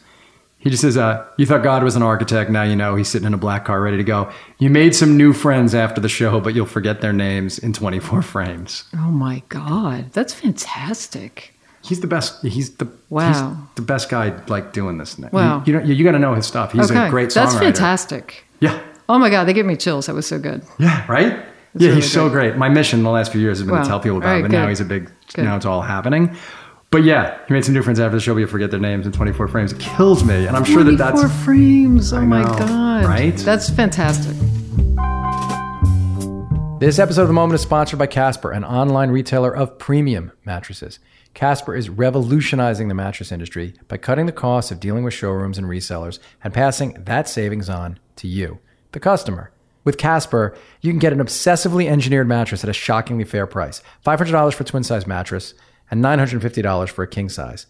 [0.65, 2.51] He just says, uh, "You thought God was an architect.
[2.51, 4.31] Now you know he's sitting in a black car, ready to go.
[4.59, 8.23] You made some new friends after the show, but you'll forget their names in 24
[8.35, 11.55] frames." Oh my god, that's fantastic.
[11.83, 12.43] He's the best.
[12.45, 13.29] He's the Wow.
[13.61, 15.19] He's the best guy like doing this.
[15.19, 15.63] You- Wow.
[15.67, 16.73] You, don't- you, got to know his stuff.
[16.73, 17.35] He's okay, a great songwriter.
[17.35, 18.45] that's fantastic.
[18.61, 18.81] Yeah.
[19.09, 20.07] Oh my god, they give me chills.
[20.07, 20.63] That was so good.
[20.79, 21.27] Yeah, right?
[21.77, 22.57] yeah, really he's so great.
[22.57, 23.83] My mission in the last few years has been Wow.
[23.83, 25.45] to tell people about All him, right, but now he's a big, Good.
[25.45, 26.35] now it's all happening.
[26.95, 29.05] But yeah, he made some new friends after the show, but you forget their names
[29.05, 29.73] in 24 frames.
[29.73, 30.47] It kills me.
[30.47, 31.23] And I'm sure that that's.
[31.23, 32.13] 24 frames.
[32.13, 33.37] Oh I my know, god, right?
[33.39, 34.33] That's fantastic.
[36.79, 41.01] This episode of The Moment is sponsored by Casper, an online retailer of premium mattresses.
[41.35, 45.67] Casper is revolutionizing the mattress industry by cutting the costs of dealing with showrooms and
[45.67, 48.61] resellers and passing that savings on to you,
[48.93, 49.51] the customer.
[49.83, 54.55] With Casper, you can get an obsessively engineered mattress at a shockingly fair price $500
[54.55, 55.55] for a twin size mattress
[55.95, 57.67] and $950 for a king size.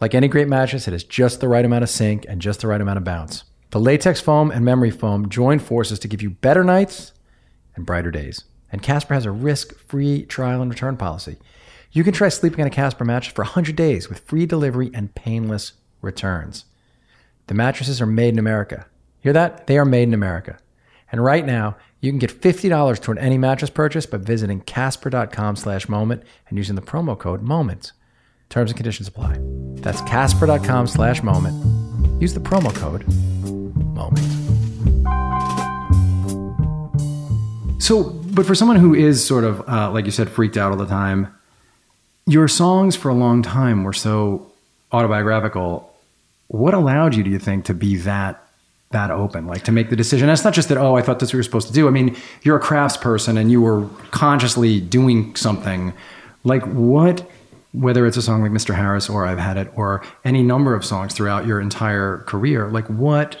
[0.00, 2.66] Like any great mattress, it has just the right amount of sink and just the
[2.66, 3.44] right amount of bounce.
[3.70, 7.12] The latex foam and memory foam join forces to give you better nights
[7.76, 8.44] and brighter days.
[8.72, 11.36] And Casper has a risk-free trial and return policy.
[11.92, 15.14] You can try sleeping on a Casper mattress for 100 days with free delivery and
[15.14, 16.64] painless returns.
[17.46, 18.86] The mattresses are made in America.
[19.20, 19.68] Hear that?
[19.68, 20.58] They are made in America.
[21.12, 25.88] And right now, you can get $50 toward any mattress purchase by visiting casper.com slash
[25.88, 27.92] moment and using the promo code MOMENT.
[28.50, 29.38] Terms and conditions apply.
[29.76, 31.54] That's casper.com slash moment.
[32.20, 33.06] Use the promo code
[33.94, 34.42] MOMENT.
[37.80, 40.78] So, but for someone who is sort of, uh, like you said, freaked out all
[40.78, 41.32] the time,
[42.26, 44.50] your songs for a long time were so
[44.90, 45.94] autobiographical.
[46.48, 48.44] What allowed you, do you think, to be that
[48.92, 50.28] that open, like to make the decision.
[50.28, 51.72] And it's not just that, oh, I thought this was what you were supposed to
[51.72, 51.88] do.
[51.88, 55.92] I mean, you're a crafts person and you were consciously doing something.
[56.44, 57.28] Like what,
[57.72, 58.74] whether it's a song like Mr.
[58.74, 62.86] Harris or I've Had It or any number of songs throughout your entire career, like
[62.88, 63.38] what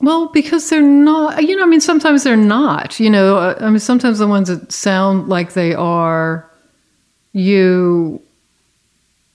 [0.00, 3.68] Well, because they're not, you know, I mean, sometimes they're not, you know, uh, I
[3.70, 6.48] mean, sometimes the ones that sound like they are,
[7.32, 8.22] you,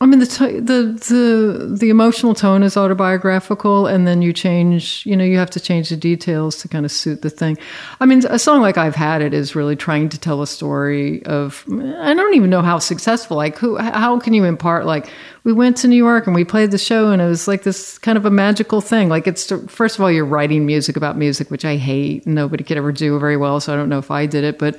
[0.04, 5.06] I mean, the, t- the, the, the emotional tone is autobiographical and then you change,
[5.06, 7.58] you know, you have to change the details to kind of suit the thing.
[8.01, 11.26] I mean, a song like I've Had It is really trying to tell a story
[11.26, 15.10] of, I don't even know how successful, like who, how can you impart, like,
[15.45, 17.97] we went to New York and we played the show and it was like this
[17.97, 19.10] kind of a magical thing.
[19.10, 22.26] Like it's first of all, you're writing music about music, which I hate.
[22.26, 24.78] Nobody could ever do very well, so I don't know if I did it, but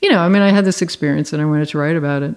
[0.00, 2.34] you know, I mean, I had this experience and I wanted to write about it.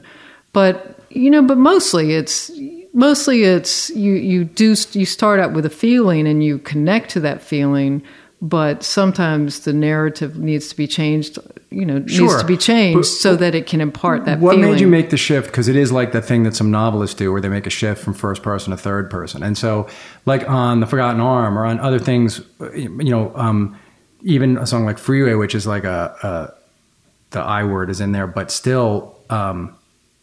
[0.51, 2.51] But you know, but mostly it's
[2.93, 7.19] mostly it's you you do you start out with a feeling and you connect to
[7.21, 8.01] that feeling.
[8.41, 11.37] But sometimes the narrative needs to be changed.
[11.71, 14.39] You know, needs to be changed But- so that it can impart that.
[14.39, 14.71] What feeling.
[14.71, 15.47] made you make the shift?
[15.47, 18.01] Because it is like the thing that some novelists do, where they make a shift
[18.01, 19.43] from first person to third person.
[19.43, 19.87] And so,
[20.25, 22.41] like on the Forgotten Arm or on other things,
[22.73, 23.77] you know, um,
[24.23, 26.53] even a song like Freeway, which is like a, a
[27.31, 29.19] the I word is in there, but still.
[29.29, 29.75] Um,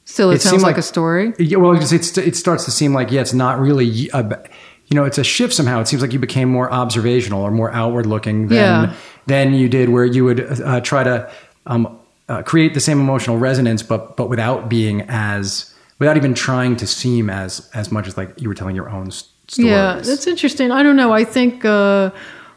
[0.07, 1.35] Still, it, it sounds like, like- a story.
[1.39, 4.09] yeah, well, it's, it's, it starts to seem like yeah, it's not really.
[4.15, 4.49] A,
[4.89, 5.81] you know, it's a shift somehow.
[5.81, 8.95] It seems like you became more observational or more outward looking than Yeah.
[9.27, 11.29] than you did, where you would uh, try to
[11.67, 11.99] um,
[12.29, 16.87] uh, create the same emotional resonance, but but without being as without even trying to
[16.87, 19.59] seem as as much as like you were telling your own stories.
[19.59, 20.71] Yeah, that's interesting.
[20.71, 21.13] I don't know.
[21.13, 22.11] I think, uh,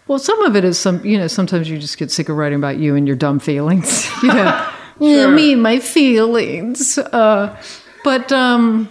[0.08, 2.58] well, some of it is some, you know, sometimes you just get sick of writing
[2.60, 4.08] about you and your dumb feelings.
[4.24, 4.69] you know,
[5.00, 6.98] yeah, me and my feelings.
[6.98, 7.56] Uh,
[8.04, 8.90] but, um,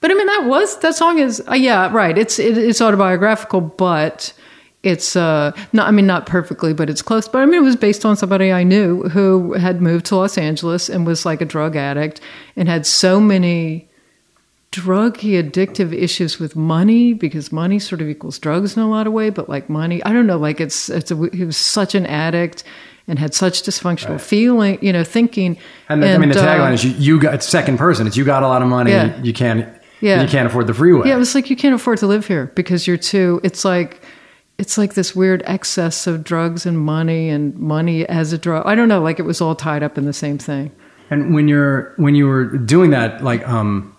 [0.00, 2.16] but I mean, that was, that song is, uh, yeah, right.
[2.16, 4.32] It's, it, it's autobiographical, but
[4.82, 7.26] it's, uh, not, I mean, not perfectly, but it's close.
[7.26, 10.36] But I mean, it was based on somebody I knew who had moved to Los
[10.36, 12.20] Angeles and was like a drug addict
[12.56, 13.88] and had so many,
[14.74, 19.12] druggy addictive issues with money because money sort of equals drugs in a lot of
[19.12, 22.04] way but like money i don't know like it's it's a, he was such an
[22.06, 22.64] addict
[23.06, 25.56] and had such dysfunctional feeling you know thinking
[25.88, 28.06] And, the, I mean, the uh, tagline is you, you got it's second person.
[28.06, 28.90] It's you got a lot of money.
[28.92, 29.20] Yeah.
[29.22, 29.68] You can't.
[30.00, 30.22] Yeah.
[30.22, 31.08] You can't afford the freeway.
[31.08, 34.02] yeah it was like you can't afford to live here because you're too it's like
[34.58, 38.74] it's like this weird excess of drugs and money and money as a drug i
[38.74, 40.70] don't know like it was all tied up in the same thing
[41.10, 43.93] And when you're when you were doing that, like, um,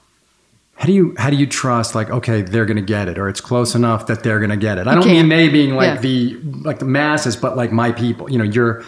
[0.76, 3.42] how do you how do you trust like okay they're gonna get it or it's
[3.42, 4.88] close enough that they're gonna get it?
[4.88, 6.02] I don't mean they being like Yeah.
[6.02, 8.30] the like the masses, but like my people.
[8.30, 8.84] You know, your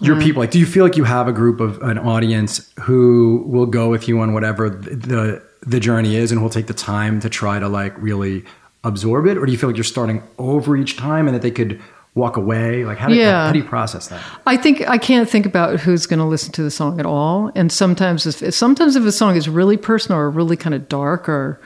[0.00, 0.24] your Mm-hmm.
[0.24, 0.40] people.
[0.42, 3.88] Like, do you feel like you have a group of an audience who will go
[3.88, 7.58] with you on whatever the the journey is, and will take the time to try
[7.60, 8.44] to like really
[8.82, 11.52] absorb it, or do you feel like you're starting over each time and that they
[11.52, 11.80] could
[12.14, 12.84] walk away?
[12.84, 13.46] Like, how do, Yeah.
[13.46, 14.20] how do you process that?
[14.46, 17.50] I think I can't think about who's going to listen to the song at all.
[17.54, 21.28] And sometimes, if sometimes if a song is really personal or really kind of dark
[21.28, 21.60] or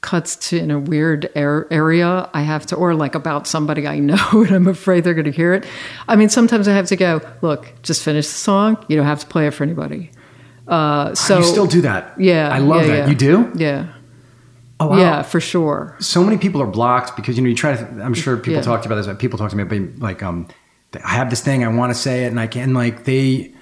[0.00, 3.98] cuts to in a weird air, area, I have to, or like about somebody I
[3.98, 5.66] know, and I'm afraid they're going to hear it.
[6.08, 8.82] I mean, sometimes I have to go, look, just finish the song.
[8.88, 10.10] You don't have to play it for anybody.
[10.66, 12.14] Uh, so you still do that?
[12.18, 12.96] Yeah, I love yeah, that.
[12.98, 13.08] yeah.
[13.08, 13.52] You do?
[13.56, 13.86] Yeah,
[14.82, 14.96] Oh, wow.
[14.98, 15.94] yeah, for sure.
[16.00, 17.84] so many people are blocked because you know you try to.
[18.02, 18.62] I'm sure people Yeah.
[18.62, 19.16] talk to you about this.
[19.18, 20.48] People talk to me about like um,
[21.04, 23.52] I have this thing I want to say it and I can like they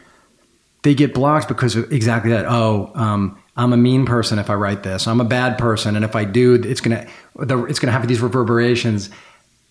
[0.82, 2.46] they get blocked because of exactly that.
[2.48, 5.08] Oh, um, I'm a mean person if I write this.
[5.08, 7.06] I'm a bad person, and if I do, it's gonna
[7.36, 9.10] the, it's gonna have these reverberations.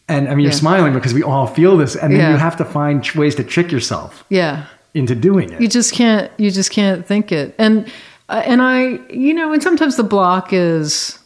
[0.10, 0.58] And I mean, you're Yeah.
[0.60, 2.32] smiling because we all feel this, and then Yeah.
[2.32, 4.66] you have to find ways to trick yourself Yeah.
[4.94, 5.62] into doing it.
[5.62, 7.88] you just can't you just can't think it and
[8.30, 11.20] uh, and i you know and sometimes the block is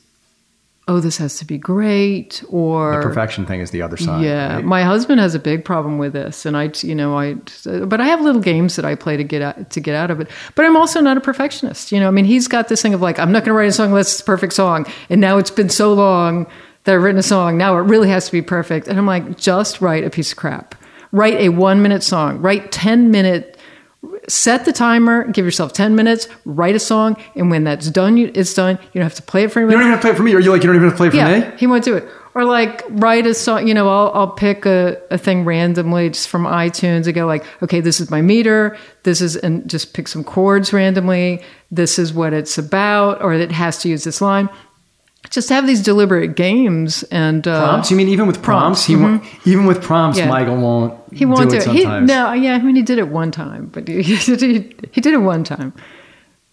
[0.88, 4.24] oh this has to be great or the perfection thing is the other side.
[4.24, 4.66] yeah right?
[4.66, 7.34] my husband has a big problem with this and i you know i
[7.86, 10.20] but i have little games that i play to get out to get out of
[10.20, 12.94] it but i'm also not a perfectionist you know i mean he's got this thing
[12.94, 15.22] of like i'm not going to write a song unless it's a perfect song and
[15.22, 16.48] now it's been so long
[16.84, 19.38] that i've written a song now it really has to be perfect and i'm like
[19.38, 20.74] just write a piece of crap
[21.12, 23.58] write a one minute song write 10 minute
[24.28, 28.32] set the timer give yourself 10 minutes write a song and when that's done you,
[28.34, 29.76] it's done you don't have to play it for anybody.
[29.76, 30.34] You don't even have to play it for me.
[30.34, 31.58] Are you like you don't even have to play it for yeah, me?
[31.58, 32.08] he won't do it.
[32.34, 36.30] Or like write a song, you know, I'll, I'll pick a, a thing randomly just
[36.30, 38.78] from iTunes and go like, okay, this is my meter.
[39.04, 41.44] This is, and just pick some chords randomly.
[41.72, 44.50] This is what it's about, or it has to use this line.
[45.30, 47.92] Just have these deliberate games and, uh, Prompts?
[47.92, 48.86] You mean even with prompts?
[48.86, 50.28] He won't, even with prompts, Yeah.
[50.28, 50.94] Michael won't.
[51.14, 51.68] he won't do, it.
[51.68, 51.72] it.
[51.74, 55.00] He, no, yeah, I mean, he did it one time, but he, he, did- he
[55.00, 55.74] did it one time.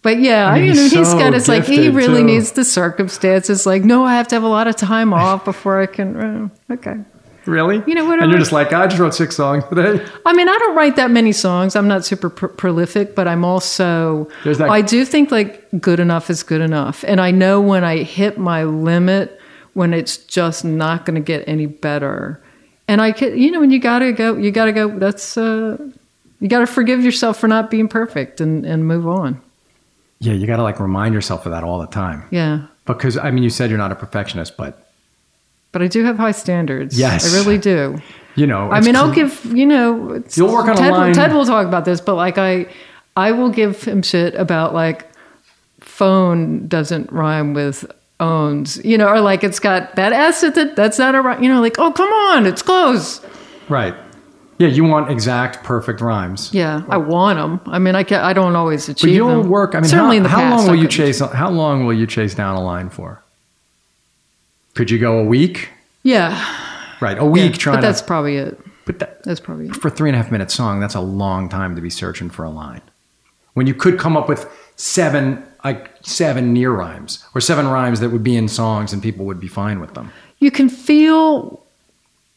[0.01, 2.27] But yeah, I mean, he's he's so got it's like he really too.
[2.27, 3.65] needs the circumstances.
[3.65, 6.15] Like, no, I have to have a lot of time off before I can.
[6.69, 6.95] uh, okay.
[7.45, 7.81] Really?
[7.87, 8.23] You know, whatever.
[8.23, 10.05] And you're just like, I just wrote six songs today.
[10.25, 11.75] I mean, I don't write that many songs.
[11.75, 14.27] I'm not super pr- prolific, but I'm also.
[14.43, 17.83] There's that- I do think like good enough is good enough, and I know when
[17.83, 19.39] I hit my limit,
[19.73, 22.41] when it's just not going to get any better,
[22.87, 24.89] and I can, you know, when you gotta go, you gotta go.
[24.89, 25.77] That's uh,
[26.39, 29.41] you gotta forgive yourself for not being perfect and and move on.
[30.21, 32.25] Yeah, you got to like remind yourself of that all the time.
[32.29, 34.88] Yeah, Because, I mean, you said you're not a perfectionist, but,
[35.71, 36.97] but I do have high standards.
[36.97, 37.33] Yes.
[37.33, 37.97] I really do.
[38.35, 38.71] you know.
[38.71, 40.13] I mean, I'll give you know.
[40.15, 42.67] it's- You'll work on a Ted, line- Ted will talk about this, but like I,
[43.17, 45.05] I will give him shit about like
[45.79, 47.85] phone doesn't rhyme with
[48.19, 50.75] owns, you know, or like it's got that s at it.
[50.75, 53.21] That's not a rhyme, you know, like oh come on, it's close.
[53.67, 53.95] Right.
[54.57, 56.53] Yeah, you want exact, perfect rhymes.
[56.53, 57.61] Yeah, I want them.
[57.73, 59.03] I mean, I can, I don't always achieve.
[59.03, 59.09] Them.
[59.09, 59.49] But you'll them.
[59.49, 59.73] work.
[59.73, 61.19] I mean, certainly how, in the how past, long will you chase?
[61.21, 63.23] How long will you chase down a line for?
[64.79, 65.67] Could you go a week?
[66.03, 66.31] Yeah,
[67.01, 68.07] Right, a week yeah, trying but that's to.
[68.07, 68.57] probably it.
[68.85, 69.75] But that, That's probably it.
[69.75, 72.45] for three and a half minute song, that's a long time to be searching for
[72.45, 72.79] a line.
[73.55, 78.09] When you could come up with seven, like seven near rhymes or seven rhymes that
[78.11, 80.11] would be in songs and people would be fine with them.
[80.39, 81.61] you can feel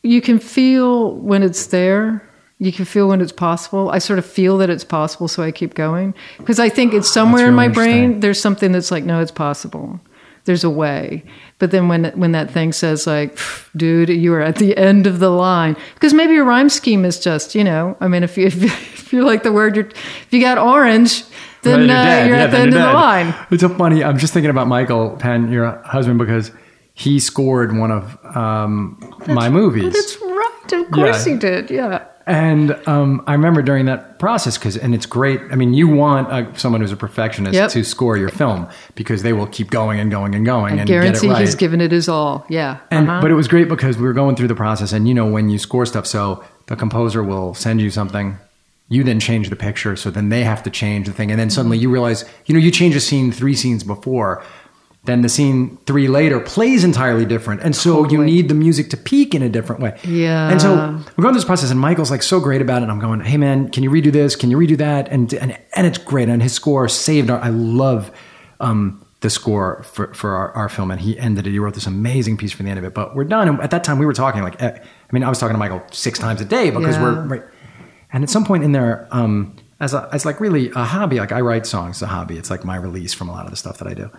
[0.03, 2.28] you can feel when it's there
[2.59, 5.53] you can feel when it's possible i sort of feel that it's possible so i
[5.53, 9.20] keep going because i think it's somewhere in my brain there's something that's like no
[9.20, 10.01] it's possible
[10.45, 11.22] there's a way.
[11.59, 13.38] But then when when that thing says like
[13.76, 17.18] dude you are at the end of the line because maybe your rhyme scheme is
[17.20, 19.86] just you know i mean if you if you, if you like the word you're
[19.86, 21.22] if you got orange
[21.62, 23.32] then uh, you're Yeah, at the end of the line.
[23.53, 24.03] It's so funny.
[24.03, 26.51] I'm just thinking about Michael Penn, your husband, because
[26.93, 29.84] he scored one of um, my movies.
[29.84, 30.72] Oh, that's right.
[30.84, 31.32] Of course Yeah.
[31.34, 31.70] he did.
[31.70, 35.41] Yeah And um, I remember during that process, because and it's great.
[35.51, 37.70] I mean, you want uh, someone who's a perfectionist Yep.
[37.70, 41.23] to score your film because they will keep going and going and going and guarantee
[41.23, 41.41] get it right.
[41.41, 43.20] he's given it his all yeah and Uh-huh.
[43.20, 45.51] but it was great because we were going through the process, and you know when
[45.51, 48.39] you score stuff, so the composer will send you something.
[48.89, 51.49] You then change the picture, so then they have to change the thing, and then
[51.51, 54.45] suddenly you realize, you know, you change a scene three scenes before,
[55.05, 58.97] then the scene three later plays entirely different, and so you need the music to
[58.97, 59.99] peak in a different way.
[60.05, 60.49] Yeah.
[60.49, 62.85] And so we're going through this process, and Michael's like so great about it.
[62.85, 64.37] And I'm going, hey man, can you redo this?
[64.37, 65.09] Can you redo that?
[65.09, 66.29] And and and it's great.
[66.29, 67.41] And his score saved our.
[67.41, 68.13] I love
[68.61, 71.51] um, the score for for our, our film, and he ended it.
[71.51, 72.95] He wrote this amazing piece for the end of it.
[72.95, 73.49] But we're done.
[73.49, 75.59] And at that time, we were talking like, eh, I mean, I was talking to
[75.59, 77.03] Michael six times a day because Yeah.
[77.03, 77.43] we're right.
[78.13, 81.33] And at some point in there, um, as a, as like really a hobby, like
[81.33, 82.37] I write songs, a hobby.
[82.39, 84.11] It's like my release from a lot of the stuff that I do.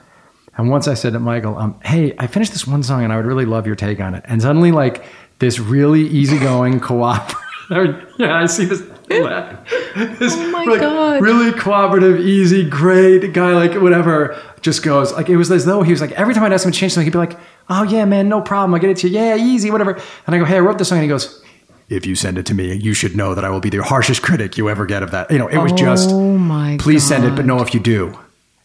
[0.58, 3.16] And once I said to Michael, um, "Hey, I finished this one song, and I
[3.18, 5.04] would really love your take on it." And suddenly, like
[5.40, 8.82] this really easygoing cooperative, yeah, I see this.
[9.08, 11.22] this Oh my like, God.
[11.22, 15.92] Really cooperative, easy, great guy, like whatever, just goes like it was as though he
[15.92, 17.38] was like every time I'd ask him to change something, he'd be like,
[17.70, 20.38] "Oh yeah, man, no problem, I get it to you, yeah, easy, whatever." And I
[20.38, 21.44] go, "Hey, I wrote this song," and he goes,
[21.90, 24.22] "If you send it to me, you should know that I will be the harshest
[24.22, 27.26] critic you ever get of that." You know, it was just, Oh my please send
[27.26, 28.18] it, but know if you do.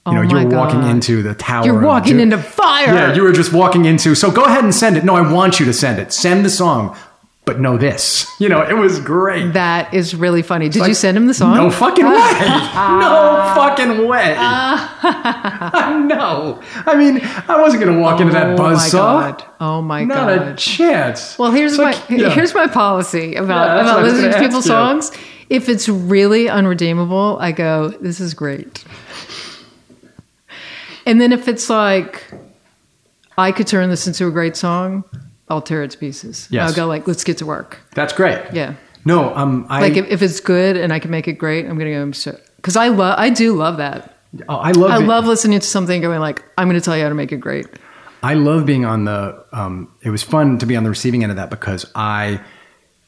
[0.09, 0.90] Oh You know, oh my you're walking God.
[0.90, 1.64] into the tower.
[1.64, 2.86] You're walking into fire.
[2.94, 4.14] Yeah, you were just walking into.
[4.14, 5.04] So go ahead and send it.
[5.04, 6.12] No, I want you to send it.
[6.12, 6.96] Send the song,
[7.44, 8.26] but know this.
[8.40, 9.54] You know, it was great.
[9.54, 10.68] That is really funny.
[10.68, 11.56] Did you send him the song?
[11.56, 12.12] No fucking way.
[12.12, 14.34] no fucking way.
[16.06, 16.61] no.
[16.86, 19.20] I mean, I wasn't going to walk into that oh buzz my saw.
[19.32, 19.44] god!
[19.61, 20.09] Oh my god.
[20.38, 21.36] Not a chance.
[21.38, 22.30] well, here's It's my like- yeah.
[22.30, 24.70] here's my policy about what about listening to people's you.
[24.72, 25.11] songs.
[25.50, 28.84] If it's really unredeemable, I go, "This is great."
[31.09, 32.30] And then if it's like,
[33.38, 35.04] I could turn this into a great song,
[35.48, 36.46] I'll tear it to pieces.
[36.50, 36.68] Yes.
[36.68, 38.38] I'll go like, "Let's get to work." That's great.
[38.52, 38.74] Yeah.
[39.06, 41.78] No, um, I, Like if, if it's good and I can make it great, I'm
[41.78, 42.04] gonna go
[42.56, 44.18] because I love I do love that.
[44.50, 44.90] oh, I love.
[44.90, 45.06] I it.
[45.06, 47.38] love listening to something going like, I'm going to tell you how to make it
[47.38, 47.66] great.
[48.22, 49.46] I love being on the.
[49.52, 52.42] Um, it was fun to be on the receiving end of that because I,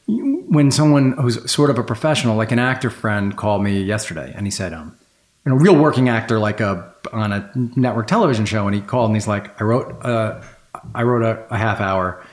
[0.07, 4.47] when someone who's sort of a professional, like an actor friend, called me yesterday and
[4.47, 4.97] he said, um,
[5.45, 9.11] you know, real working actor, like a on a network television show, and he called
[9.11, 10.43] and he's like, I wrote, uh,
[10.95, 12.25] I wrote a, a half hour.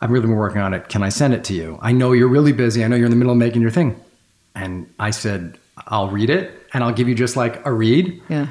[0.00, 0.88] I've really been working on it.
[0.88, 1.78] Can I send it to you?
[1.82, 2.84] I know you're really busy.
[2.84, 4.00] I know you're in the middle of making your thing.
[4.54, 8.20] And I said, I'll read it and I'll give you just like a read.
[8.28, 8.46] Yeah.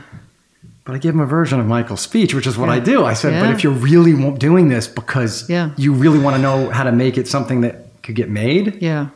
[0.86, 2.74] But I gave him a version of Michael's speech, which is what Yeah.
[2.76, 3.04] I do.
[3.06, 5.72] I said, but if you're really doing this because Yeah.
[5.78, 9.08] you really want to know how to make it something that could get made, Yeah.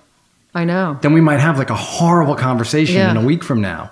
[0.55, 0.97] I know.
[1.01, 3.11] then we might have like a horrible conversation Yeah.
[3.11, 3.91] in a week from now.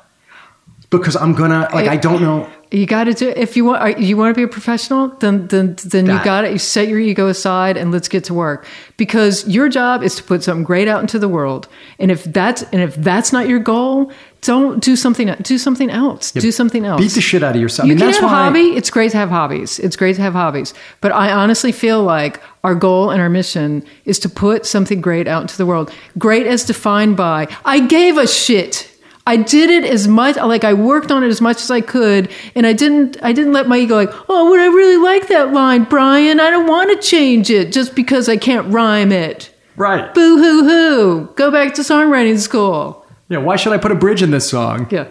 [0.92, 2.50] Because I'm gonna like I don't know.
[2.70, 4.00] You got to do if you want.
[4.00, 7.00] You want to be a professional, then then then you got to You set your
[7.00, 8.66] ego aside and let's get to work.
[8.96, 11.68] Because your job is to put something great out into the world.
[11.98, 14.12] And if that's and if that's not your goal,
[14.42, 15.34] don't do something.
[15.42, 16.32] Do something else.
[16.32, 17.02] do something else.
[17.02, 17.88] Beat the shit out of yourself.
[17.88, 18.76] You I mean, can that's have a hobby.
[18.76, 19.80] It's great to have hobbies.
[19.80, 20.74] It's great to have hobbies.
[21.00, 25.28] But I honestly feel like our goal and our mission is to put something great
[25.28, 25.92] out into the world.
[26.18, 28.91] Great as defined by I gave a shit.
[29.28, 32.30] I did it as much like I worked on it as much as I could,
[32.56, 33.18] and I didn't.
[33.22, 36.40] I didn't let my ego like, oh, would I really like that line, Brian?
[36.40, 39.54] I don't want to change it just because I can't rhyme it.
[39.76, 40.12] right.
[40.14, 41.26] Boo hoo hoo.
[41.36, 43.06] Go back to songwriting school.
[43.30, 43.38] Yeah.
[43.38, 44.88] Why should I put a bridge in this song?
[44.92, 45.08] Yeah.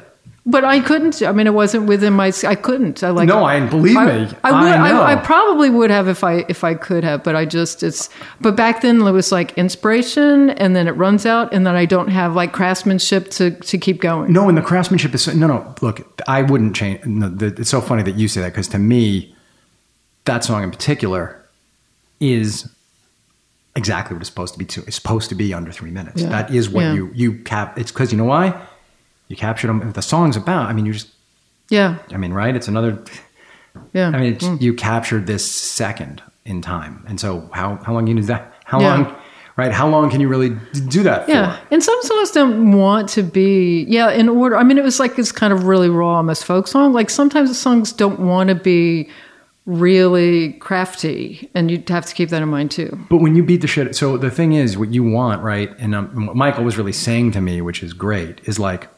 [0.51, 1.22] But I couldn't.
[1.22, 2.32] I mean, it wasn't within my.
[2.44, 3.05] I couldn't.
[3.05, 3.28] I like.
[3.28, 4.28] No, I believe I, me.
[4.42, 5.12] I, would, I.
[5.12, 8.09] I, probably would have if I if I could have, but I just it's.
[8.40, 11.84] But back then it was like inspiration, and then it runs out, and then I
[11.84, 14.32] don't have like craftsmanship to to keep going.
[14.32, 15.74] No, and the craftsmanship is no, no.
[15.82, 17.05] Look, I wouldn't change.
[17.07, 19.32] No, the, it's so funny that you say that because to me,
[20.24, 21.44] that song in particular
[22.18, 22.68] is
[23.76, 24.64] exactly what it's supposed to be.
[24.64, 26.22] To, it's supposed to be under three minutes.
[26.22, 26.30] Yeah.
[26.30, 26.94] That is what Yeah.
[26.94, 27.78] you you cap.
[27.78, 28.61] It's because you know why
[29.30, 29.80] you captured them.
[29.88, 31.08] If the song's about, I mean, you just.
[31.70, 32.54] Yeah, I mean, right?
[32.54, 33.02] It's another.
[33.94, 34.08] yeah.
[34.08, 34.60] I mean, it's, Mm.
[34.60, 38.52] you captured this second in time, and so how how long can you do that?
[38.64, 38.88] How Yeah.
[38.94, 39.14] long,
[39.56, 39.70] right?
[39.72, 40.50] How long can you really
[40.88, 41.74] do that Yeah, for?
[41.74, 43.84] and some songs don't want to be.
[43.88, 44.56] Yeah, in order.
[44.56, 46.92] I mean, it was like this kind of really raw, almost folk song.
[46.92, 49.08] Like sometimes the songs don't want to be
[49.66, 52.98] really crafty, and you'd have to keep that in mind too.
[53.08, 55.70] But when you beat the shit, so the thing is, what you want, right?
[55.78, 58.88] And um, what Michael was really saying to me, which is great, is like,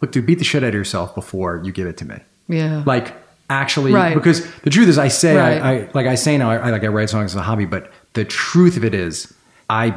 [0.00, 2.16] look, dude, beat the shit out of yourself before you give it to me.
[2.48, 3.14] Yeah, Like,
[3.50, 4.14] actually, Right.
[4.14, 5.60] because the truth is, I say, Right.
[5.62, 7.64] I, I like I say now, I, I like I write songs as a hobby,
[7.64, 9.32] but the truth of it is,
[9.68, 9.94] I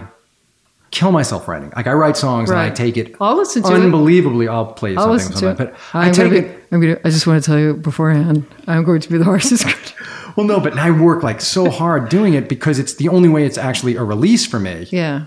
[0.91, 1.71] kill myself writing.
[1.75, 3.15] Like I write songs and I take it.
[3.21, 3.81] I'll listen to it.
[3.81, 4.47] unbelievably.
[4.47, 5.57] I'll play I'll something, listen to it.
[5.57, 6.63] something, but I I'm take gonna, it.
[6.71, 6.97] I'm gonna.
[7.05, 8.45] I just want to tell you beforehand.
[8.67, 9.95] I'm going to be the harshest critic.
[10.35, 13.45] Well, no, but I work like so hard doing it because it's the only way
[13.45, 14.87] it's actually a release for me.
[14.89, 15.25] Yeah,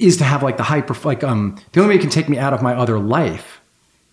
[0.00, 2.36] is to have like the hyper like um the only way it can take me
[2.36, 3.55] out of my other life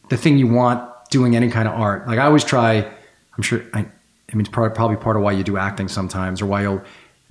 [0.09, 2.75] the thing you want doing any kind of art like i always try
[3.37, 6.41] i'm sure i, I mean it's probably, probably part of why you do acting sometimes
[6.41, 6.81] or why you'll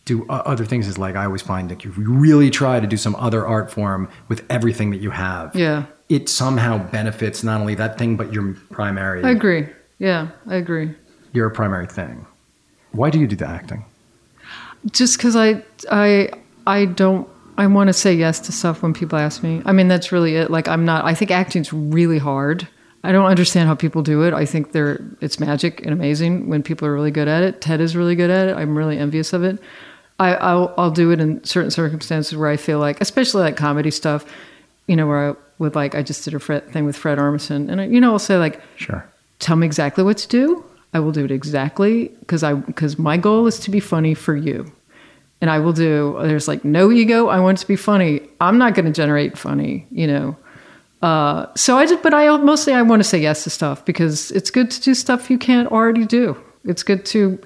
[0.05, 2.97] do uh, other things is like i always find that you really try to do
[2.97, 5.87] some other art form with everything that you have yeah.
[6.09, 9.69] it somehow benefits not only that thing but your primary I agree.
[9.99, 10.95] Yeah, I agree.
[11.33, 12.27] your primary thing
[12.93, 13.85] why do you do the acting
[14.91, 16.31] just because I I
[16.67, 19.63] I don't I want to say yes to stuff when people ask me.
[19.65, 20.51] I mean that's really it.
[20.51, 21.05] Like I'm not.
[21.05, 22.67] I think acting's really hard.
[23.05, 24.33] I don't understand how people do it.
[24.33, 27.61] I think they're it's magic and amazing when people are really good at it.
[27.61, 28.57] Ted is really good at it.
[28.57, 29.59] I'm really envious of it.
[30.19, 33.91] I I'll, I'll do it in certain circumstances where I feel like, especially like comedy
[33.91, 34.25] stuff,
[34.87, 37.71] you know, where I would like I just did a Fred, thing with Fred Armisen,
[37.71, 40.65] and I, you know I'll say like sure tell me exactly what to do.
[40.95, 44.37] I will do it exactly because I because my goal is to be funny for
[44.37, 44.71] you,
[45.43, 46.17] and I will do.
[46.23, 47.27] There's like no ego.
[47.29, 48.23] I want it to be funny.
[48.41, 50.37] I'm not going to generate funny, you know.
[51.03, 54.31] Uh, so I did, but I mostly I want to say yes to stuff because
[54.31, 56.41] it's good to do stuff you can't already do.
[56.65, 57.39] It's good to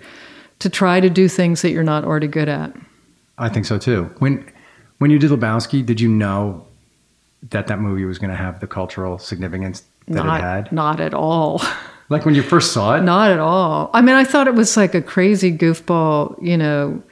[0.58, 2.72] to try to do things that you're not already good at.
[3.36, 4.50] i think so too when
[4.98, 6.66] when you did lebowski did you know
[7.50, 11.00] that that movie was going to have the cultural significance that not, it had not
[11.00, 11.62] at all.
[12.08, 13.02] Like when you first saw it?
[13.02, 13.90] Not at all.
[13.92, 17.02] I mean, I thought it was like a crazy goofball, you know,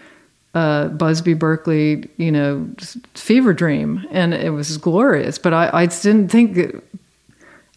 [0.54, 2.68] uh, Busby Berkeley, you know,
[3.14, 5.38] fever dream, and it was glorious.
[5.38, 6.82] But I, I didn't think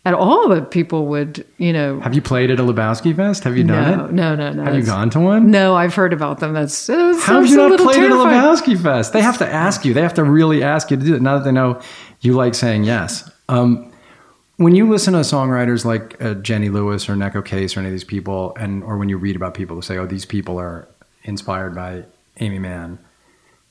[0.05, 1.99] at all that people would, you know.
[1.99, 3.43] Have you played at a Lebowski Fest?
[3.43, 4.11] Have you done no, it?
[4.13, 4.63] no, no, no.
[4.63, 5.51] Have you gone to one?
[5.51, 6.53] No, I've heard about them.
[6.53, 8.37] That's uh, How have you not played terrifying.
[8.37, 9.11] at a Lebowski Fest?
[9.11, 9.93] They have to ask you.
[9.93, 11.21] They have to really ask you to do it.
[11.21, 11.81] Now that they know
[12.21, 13.29] you like saying yes.
[13.49, 13.91] Um,
[14.57, 17.93] when you listen to songwriters like uh, Jenny Lewis or Neko Case or any of
[17.93, 20.87] these people, and or when you read about people who say, "Oh, these people are
[21.23, 22.05] inspired by
[22.39, 22.99] Aimee Mann,"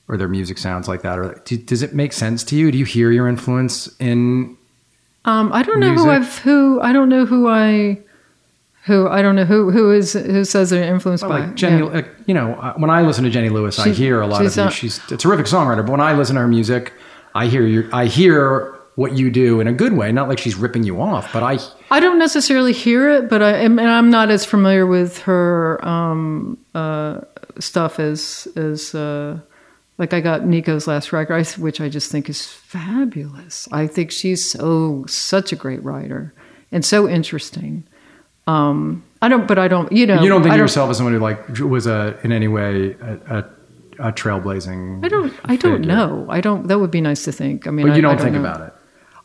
[0.07, 2.71] or their music sounds like that, or do, does it make sense to you?
[2.71, 4.57] Do you hear your influence in?
[5.25, 7.99] Um, I don't know who I've who I don't know who I
[8.85, 11.91] who I don't know who who is who says they're influenced by Like Jenny, yeah.
[11.91, 14.55] like, you know, uh, when I listen to Jenny Lewis, I hear a lot of
[14.55, 14.63] you.
[14.63, 16.93] a- She's a terrific songwriter, but when I listen to her music,
[17.35, 20.11] I hear your, I hear what you do in a good way.
[20.13, 21.59] Not like she's ripping you off, but I
[21.91, 25.85] I don't necessarily hear it, but I am, and I'm not as familiar with her
[25.85, 27.19] um, uh,
[27.59, 29.39] stuff as as uh,
[29.97, 33.67] like I got Neko's last record, which I just think is fabulous.
[33.71, 36.33] I think she's so such a great writer
[36.71, 37.87] and so interesting.
[38.45, 41.13] Um, I don't, but I don't, you know, you don't think of yourself as someone
[41.13, 45.03] who like was a in any way a, a, a trailblazing.
[45.03, 45.33] I don't.
[45.43, 45.95] I don't figure.
[45.95, 46.27] know.
[46.29, 46.67] I don't.
[46.67, 47.67] That would be nice to think.
[47.67, 48.39] I mean, but you I, don't I think know.
[48.39, 48.73] about it.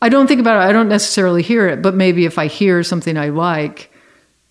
[0.00, 0.68] I don't think about it.
[0.68, 3.92] I don't necessarily hear it, but maybe if I hear something I like,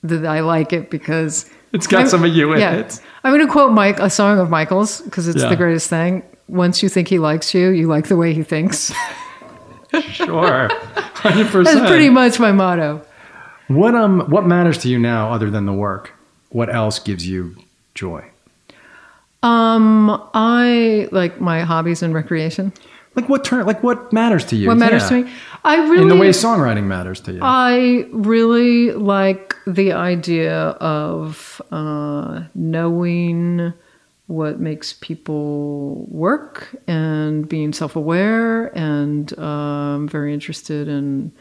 [0.04, 2.76] that I like it because It's got I'm- some of you in yeah.
[2.76, 3.00] it.
[3.24, 5.50] I'm going to quote Mike a song of Michael's because it's Yeah.
[5.50, 6.24] the greatest thing.
[6.48, 8.92] Once you think he likes you, you like the way he thinks.
[10.02, 10.70] sure,
[11.16, 13.06] hundred That's pretty much my motto.
[13.68, 16.12] What um, what matters to you now, other than the work?
[16.50, 17.56] What else gives you
[17.94, 18.26] joy?
[19.44, 22.74] Um, I like my hobbies and recreation.
[23.16, 23.66] Like what turn?
[23.66, 24.68] Like what matters to you?
[24.68, 25.10] What matters Yeah.
[25.10, 25.32] to me?
[25.64, 27.40] I really In the way songwriting matters to you.
[27.42, 33.74] I really like the idea of uh, knowing
[34.28, 41.34] what makes people work and being self-aware, and um, very interested in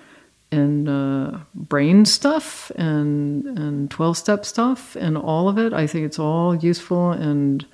[0.51, 5.73] in uh, brain stuff and and twelve-step stuff and all of it.
[5.73, 7.65] I think it's all useful and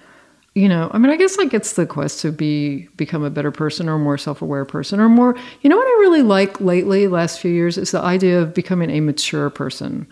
[0.57, 3.52] you know i mean i guess like it's the quest to be become a better
[3.52, 7.38] person or more self-aware person or more you know what i really like lately last
[7.40, 10.07] few years is the idea of becoming a mature person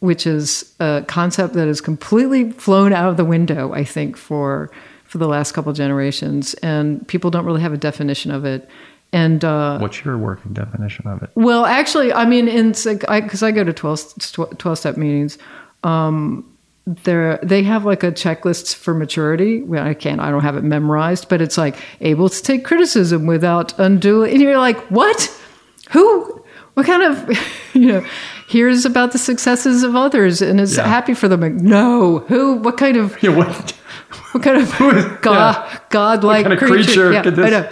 [0.00, 4.68] which is a concept that has completely flown out of the window i think for
[5.04, 8.68] for the last couple generations and people don't really have a definition of it
[9.12, 11.30] and uh, What's your working definition of it?
[11.36, 15.38] well, actually, I mean, in because I, go to 12, 12 step meetings,
[15.84, 16.44] um,
[16.86, 19.62] there they have like a checklist for maturity.
[19.62, 23.26] Well, I can't, I don't have it memorized, but it's like able to take criticism
[23.26, 24.32] without unduly.
[24.32, 25.30] And you're like, what?
[25.90, 26.42] Who?
[26.74, 27.38] What kind of,
[27.74, 28.06] you know?
[28.48, 30.86] Here's about the successes of others and is Yeah.
[30.86, 31.40] happy for them.
[31.40, 32.54] Like, no, who?
[32.56, 33.20] What kind of?
[33.22, 33.72] Yeah, what?
[34.32, 34.78] What kind of
[35.22, 36.84] god, godlike kind of creature?
[36.84, 37.70] creature Yeah, could this- I know.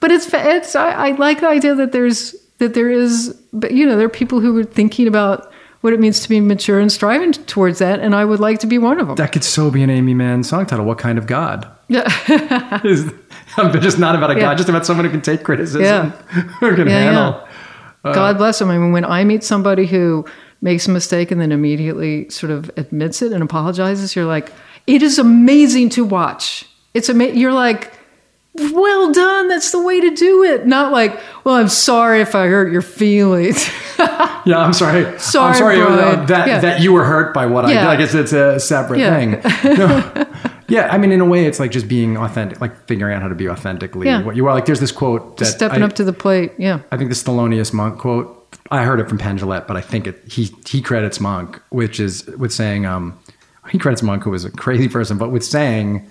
[0.00, 3.86] But it's it's I, I like the idea that there's that there is, but you
[3.86, 5.51] know, there are people who are thinking about
[5.82, 8.66] what it means to be mature and striving towards that, and I would like to
[8.66, 9.16] be one of them.
[9.16, 10.84] That could so be an Aimee Mann song title.
[10.86, 11.68] What kind of God?
[11.88, 12.04] Yeah,
[13.56, 14.40] I'm just not about a Yeah.
[14.40, 16.10] God, just about someone who can take criticism, Yeah.
[16.60, 17.48] who can Yeah, handle.
[18.04, 18.70] Uh, God bless them.
[18.70, 20.24] I mean, when I meet somebody who
[20.60, 24.52] makes a mistake and then immediately sort of admits it and apologizes, you're like,
[24.86, 26.64] it is amazing to watch.
[26.94, 27.38] It's amazing.
[27.38, 27.92] You're like,
[28.54, 29.48] well done.
[29.48, 30.66] That's the way to do it.
[30.66, 33.68] Not like, well, I'm sorry if I hurt your feelings.
[34.44, 35.04] Yeah, I'm sorry.
[35.20, 36.58] Sorry, I'm sorry uh, that Yeah.
[36.58, 37.74] that you were hurt by what I did.
[37.74, 37.86] Yeah.
[37.86, 39.16] Like it's a separate Yeah.
[39.16, 39.76] thing.
[39.78, 40.26] No.
[40.66, 43.28] Yeah, I mean, in a way, it's like just being authentic, like figuring out how
[43.28, 44.22] to be authentically Yeah.
[44.24, 44.54] what you are.
[44.54, 46.50] Like, there's this quote that Stepping I, up to the plate.
[46.58, 46.80] Yeah.
[46.90, 48.56] I think the Thelonious Monk quote.
[48.72, 52.00] I heard it from Penn Jillette, but I think it, he he credits Monk, which
[52.00, 53.16] is with saying um,
[53.70, 56.10] he credits Monk, who was a crazy person, but with saying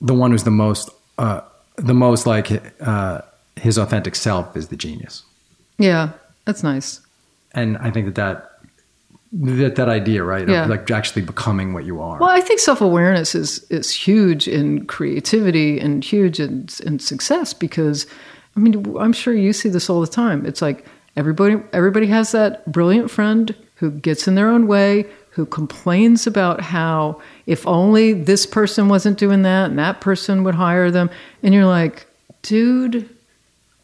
[0.00, 0.88] the one who's the most
[1.18, 1.40] uh,
[1.76, 2.50] the most like
[2.80, 3.20] uh,
[3.56, 5.22] his authentic self is the genius.
[5.78, 6.10] Yeah.
[6.44, 7.00] That's nice.
[7.52, 8.50] And I think that that
[9.32, 10.64] that, that idea, right, Yeah.
[10.64, 12.18] of like actually becoming what you are.
[12.20, 17.52] Well, I think self awareness is is huge in creativity and huge in, in success
[17.54, 18.06] because,
[18.56, 20.46] I mean, I'm sure you see this all the time.
[20.46, 20.86] It's like
[21.16, 25.04] everybody everybody has that brilliant friend who gets in their own way,
[25.34, 30.54] who complains about how if only this person wasn't doing that and that person would
[30.54, 31.10] hire them,
[31.42, 32.06] and you're like,
[32.42, 33.08] dude.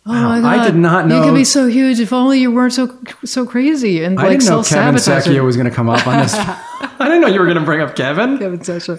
[0.07, 0.65] Oh Wow, my I God!
[0.65, 4.03] did not You know- could be so huge if only you weren't so so crazy
[4.03, 5.33] and I like didn't know Kevin sabotaging.
[5.35, 6.35] Seccia was going to come up on this.
[6.35, 8.39] I didn't know you were going to bring up Kevin.
[8.39, 8.99] Kevin Seccia.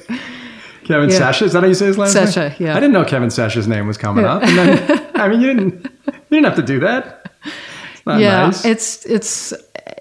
[0.83, 1.19] Kevin Yeah.
[1.31, 2.25] Seccia, is that how you say his last name?
[2.25, 2.71] Seccia, yeah.
[2.75, 4.33] I didn't know Kevin Seccia's name was coming Yeah.
[4.35, 4.43] up.
[4.43, 5.73] And then, I mean, you didn't,
[6.05, 7.20] you didn't have to do that.
[8.01, 8.65] It's not yeah, nice.
[8.65, 9.53] it's it's,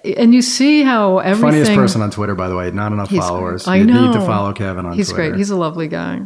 [0.03, 1.51] and you see how everything.
[1.51, 2.71] Funniest person on Twitter, by the way.
[2.71, 3.67] Not enough followers.
[3.67, 4.07] I you know.
[4.07, 4.95] need to follow Kevin on Twitter.
[4.95, 5.29] He's Twitter.
[5.29, 5.37] great.
[5.37, 6.21] He's a lovely guy.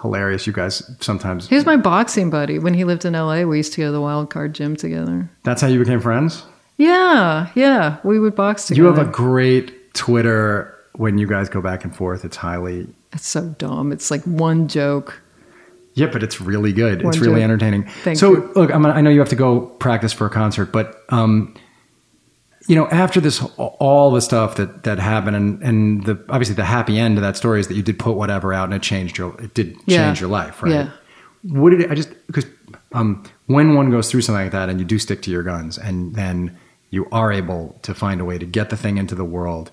[0.00, 0.48] hilarious.
[0.48, 1.48] You guys sometimes.
[1.48, 3.44] He was my boxing buddy when he lived in L.A.
[3.44, 5.30] We used to go to the Wild Card Gym together.
[5.44, 6.44] That's how you became friends.
[6.76, 8.88] Yeah, yeah, we would box together.
[8.88, 12.24] You have a great Twitter when you guys go back and forth.
[12.24, 12.88] It's highly.
[13.12, 13.92] It's so dumb.
[13.92, 15.21] It's like one joke.
[15.94, 17.02] Yeah, but it's really good.
[17.02, 17.44] it's One really joke.
[17.44, 17.84] entertaining.
[18.02, 18.52] Thank so, you.
[18.54, 21.54] look, I'm, gonna- I know you have to go practice for a concert, but um,
[22.68, 26.64] you know, after this, all the stuff that that happened, and and the obviously the
[26.64, 29.18] happy end of that story is that you did put whatever out, and it changed
[29.18, 30.06] your, it did Yeah.
[30.06, 30.72] change your life, right?
[30.72, 30.90] Yeah.
[31.42, 32.46] What did it, I just because
[32.92, 35.76] um, when one goes through something like that, and you do stick to your guns,
[35.76, 36.56] and then
[36.90, 39.70] you are able to find a way to get the thing into the world,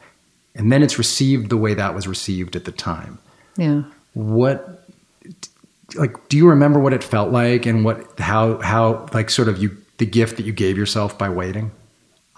[0.56, 3.20] and then it's received the way that was received at the time
[3.56, 3.84] Yeah.
[4.14, 4.84] what
[5.96, 9.58] like do you remember what it felt like and what how how like sort of
[9.58, 11.72] you the gift that you gave yourself by waiting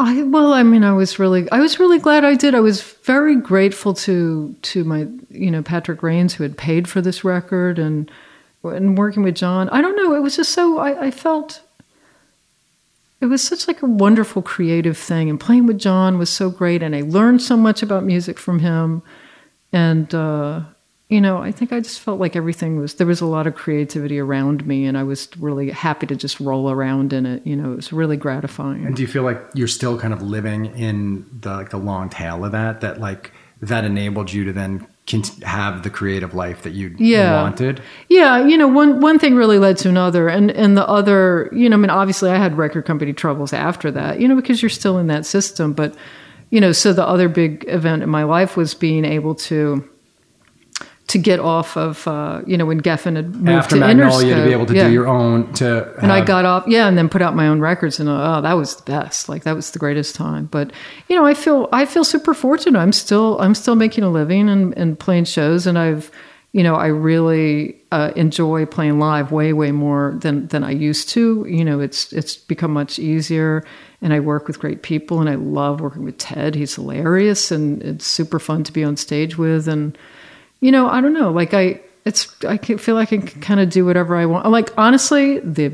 [0.01, 2.55] I well, I mean, I was really, I was really glad I did.
[2.55, 7.01] I was very grateful to to my, you know, Patrick Rains who had paid for
[7.01, 8.09] this record and
[8.63, 9.69] and working with Jon.
[9.69, 10.15] I don't know.
[10.15, 11.61] It was just so I, I felt
[13.19, 16.81] it was such like a wonderful creative thing, and playing with Jon was so great,
[16.81, 19.03] and I learned so much about music from him,
[19.71, 20.61] and uh,
[21.12, 23.53] you know, I think I just felt like everything was there was a lot of
[23.53, 27.45] creativity around me, and I was really happy to just roll around in it.
[27.45, 28.86] You know, it was really gratifying.
[28.86, 32.09] and do you feel like you're still kind of living in the like the long
[32.09, 33.32] tail of that that like
[33.62, 37.41] that enabled you to then can have the creative life that you Yeah.
[37.43, 37.82] wanted?
[38.07, 41.68] Yeah, you know, one one thing really led to another, and and the other, you
[41.70, 44.70] know, I mean, obviously, I had record company troubles after that, you know, because you're
[44.70, 45.74] still in that system.
[45.74, 45.93] But,
[46.51, 49.84] you know, so the other big event in my life was being able to
[51.07, 54.43] to get off of, uh, you know, when Geffen had moved After to Magnolia, to
[54.45, 54.87] be able to Yeah.
[54.87, 57.59] do your own to and I got off, yeah, and then put out my own
[57.59, 59.27] records, and oh, that was the best.
[59.27, 60.47] Like that was the greatest time.
[60.49, 60.71] But
[61.09, 62.79] you know, I feel I feel super fortunate.
[62.79, 66.09] I'm still I'm still making a living and, and playing shows, and I've
[66.53, 71.09] you know I really uh, enjoy playing live way way more than than I used
[71.09, 71.45] to.
[71.49, 73.65] You know, it's it's become much easier,
[74.01, 76.55] and I work with great people, and I love working with Ted.
[76.55, 79.97] He's hilarious, and it's super fun to be on stage with, and
[80.62, 81.32] you know, I don't know.
[81.32, 84.49] Like I, it's I feel like I can kind of do whatever I want.
[84.49, 85.74] Like honestly, the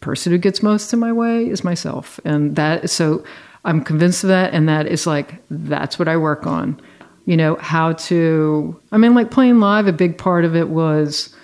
[0.00, 3.24] person who gets most in my way is myself, and that so
[3.64, 6.80] I'm convinced of that, and that is like that's what I work on.
[7.24, 8.78] You know how to.
[8.92, 9.86] I mean, like playing live.
[9.86, 11.34] A big part of it was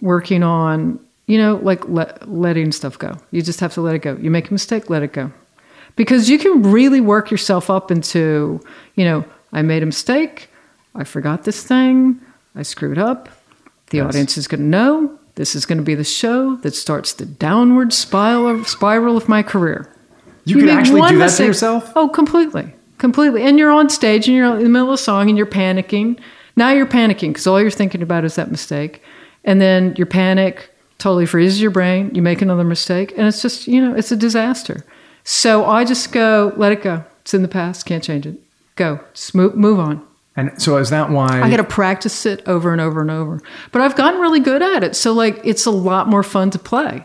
[0.00, 1.00] working on.
[1.26, 3.16] You know, like let, letting stuff go.
[3.30, 4.16] You just have to let it go.
[4.16, 5.32] You make a mistake, let it go
[5.96, 8.60] because you can really work yourself up into,
[8.94, 10.48] you know, I made a mistake,
[10.94, 12.20] I forgot this thing,
[12.54, 13.28] I screwed up.
[13.90, 14.06] The Yes.
[14.08, 15.18] audience is going to know.
[15.34, 19.28] This is going to be the show that starts the downward spiral of, spiral of
[19.28, 19.88] my career.
[20.44, 21.92] You could make actually one do that to mistake- yourself?
[21.96, 23.42] Oh, completely, completely.
[23.42, 26.18] And you're on stage and you're in the middle of a song and you're panicking.
[26.56, 29.02] Now you're panicking because all you're thinking about is that mistake,
[29.44, 30.68] and then your panic
[30.98, 32.10] totally freezes your brain.
[32.14, 34.84] You make another mistake, and it's just you know it's a disaster.
[35.24, 37.04] So I just go, let it go.
[37.22, 37.86] It's in the past.
[37.86, 38.38] Can't change it.
[38.76, 39.00] Go.
[39.14, 40.02] Just move, move on.
[40.34, 43.40] And so is that why I got to practice it over and over and over.
[43.70, 44.96] But I've gotten really good at it.
[44.96, 47.04] So like it's a lot more fun to play.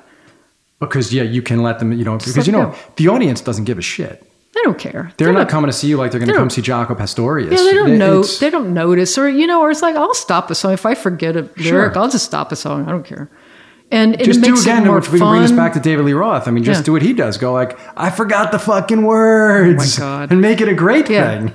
[0.80, 2.75] because yeah, you can let them, you know, because you know, go.
[2.95, 4.23] the audience doesn't give a shit.
[4.53, 5.11] They don't care.
[5.17, 7.51] They're not coming to see you like they're going to come see Jaco Pastorius.
[7.51, 8.23] Yeah, they don't know.
[8.23, 10.95] They don't notice, or you know, or it's like I'll stop a song if I
[10.95, 11.93] forget a lyric.
[11.93, 11.97] Sure.
[11.99, 12.88] I'll just stop a song.
[12.88, 13.30] I don't care.
[13.91, 16.47] And, just it do again, which we bring this back to David Lee Roth.
[16.47, 16.86] I mean, just Yeah.
[16.86, 17.38] do what he does.
[17.38, 19.99] Go like, I forgot the fucking words.
[19.99, 20.32] Oh my God.
[20.32, 21.38] And make it a great Yeah.
[21.38, 21.53] thing.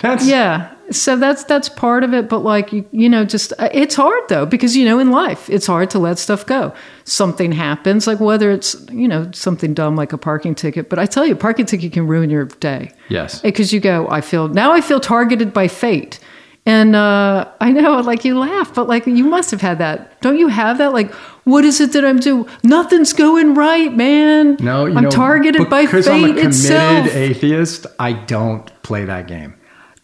[0.00, 0.68] That's Yeah.
[0.90, 4.22] So that's that's part of it, but like you, you know, just uh, it's hard
[4.28, 6.74] though because you know in life it's hard to let stuff go.
[7.04, 11.06] Something happens, like whether it's you know something dumb like a parking ticket, but I
[11.06, 12.92] tell you, a parking ticket can ruin your day.
[13.08, 13.40] Yes.
[13.40, 16.20] because you go, I feel now I feel targeted by fate,
[16.66, 20.20] and uh, I know like you laugh, but like you must have had that.
[20.20, 20.92] Don't you have that?
[20.92, 21.12] Like,
[21.44, 22.46] what is it that I'm doing?
[22.62, 24.56] Nothing's going right, man.
[24.60, 27.14] No, you I'm know, targeted by fate I'm a committed itself.
[27.14, 27.86] atheist.
[27.98, 29.54] I don't play that game.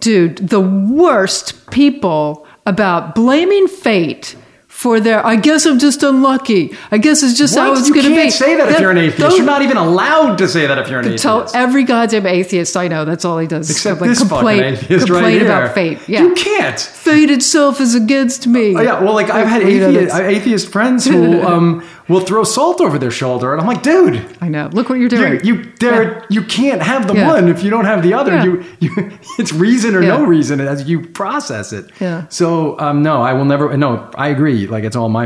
[0.01, 4.37] Dude, the worst people about blaming fate
[4.81, 5.25] for their.
[5.27, 6.75] I guess I'm just unlucky.
[6.91, 8.15] I guess it's just how it's going to be.
[8.15, 9.37] You can't say that if you're an atheist.
[9.37, 11.23] You're not even allowed to say that if you're an atheist.
[11.23, 13.05] Tell every goddamn atheist I know.
[13.05, 13.69] That's all he does.
[13.71, 15.45] Except like this complain, fucking atheist complain right here.
[15.45, 15.99] about fate.
[16.09, 16.81] Yeah, You can't.
[16.81, 18.75] Fate itself is against me.
[18.75, 22.99] Oh, yeah, well, like I've had atheist, atheist friends who um, will throw salt over
[22.99, 24.69] their shoulder, and I'm like, dude, I know.
[24.73, 25.45] Look what you're doing.
[25.45, 27.29] you you there you can't have the Yeah.
[27.29, 28.33] one if you don't have the other.
[28.33, 28.45] Yeah.
[28.45, 31.91] You you it's reason or no reason as you process it.
[32.01, 32.27] Yeah.
[32.29, 33.77] So um, no, I will never.
[33.77, 34.67] No, I agree.
[34.71, 35.25] Like it's all my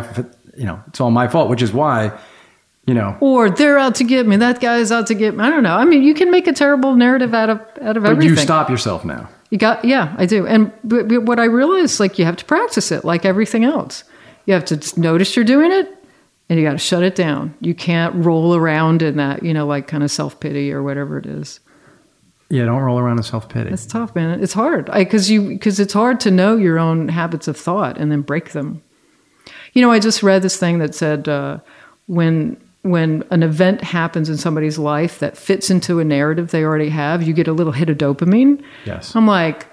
[0.56, 2.18] you know it's all my fault, which is why
[2.86, 3.16] you know.
[3.20, 4.36] or they're out to get me.
[4.36, 5.44] That guy's out to get me.
[5.44, 5.74] I don't know.
[5.74, 8.30] I mean, you can make a terrible narrative out of out of But everything.
[8.30, 9.28] you stop yourself now.
[9.50, 10.46] You got, yeah, I do.
[10.46, 14.02] And but, but what I realize, like, you have to practice it, like everything else.
[14.46, 15.88] You have to notice you're doing it,
[16.48, 17.54] and you got to shut it down.
[17.60, 21.18] You can't roll around in that, you know, like kind of self pity or whatever
[21.18, 21.60] it is.
[22.50, 23.70] Yeah, don't roll around in self pity.
[23.70, 24.42] It's tough, man.
[24.42, 28.10] It's hard because you because it's hard to know your own habits of thought and
[28.12, 28.82] then break them.
[29.74, 31.58] You know, I just read this thing that said uh,
[32.06, 36.90] when when an event happens in somebody's life that fits into a narrative they already
[36.90, 38.62] have, you get a little hit of dopamine.
[38.84, 39.16] Yes.
[39.16, 39.66] I'm like,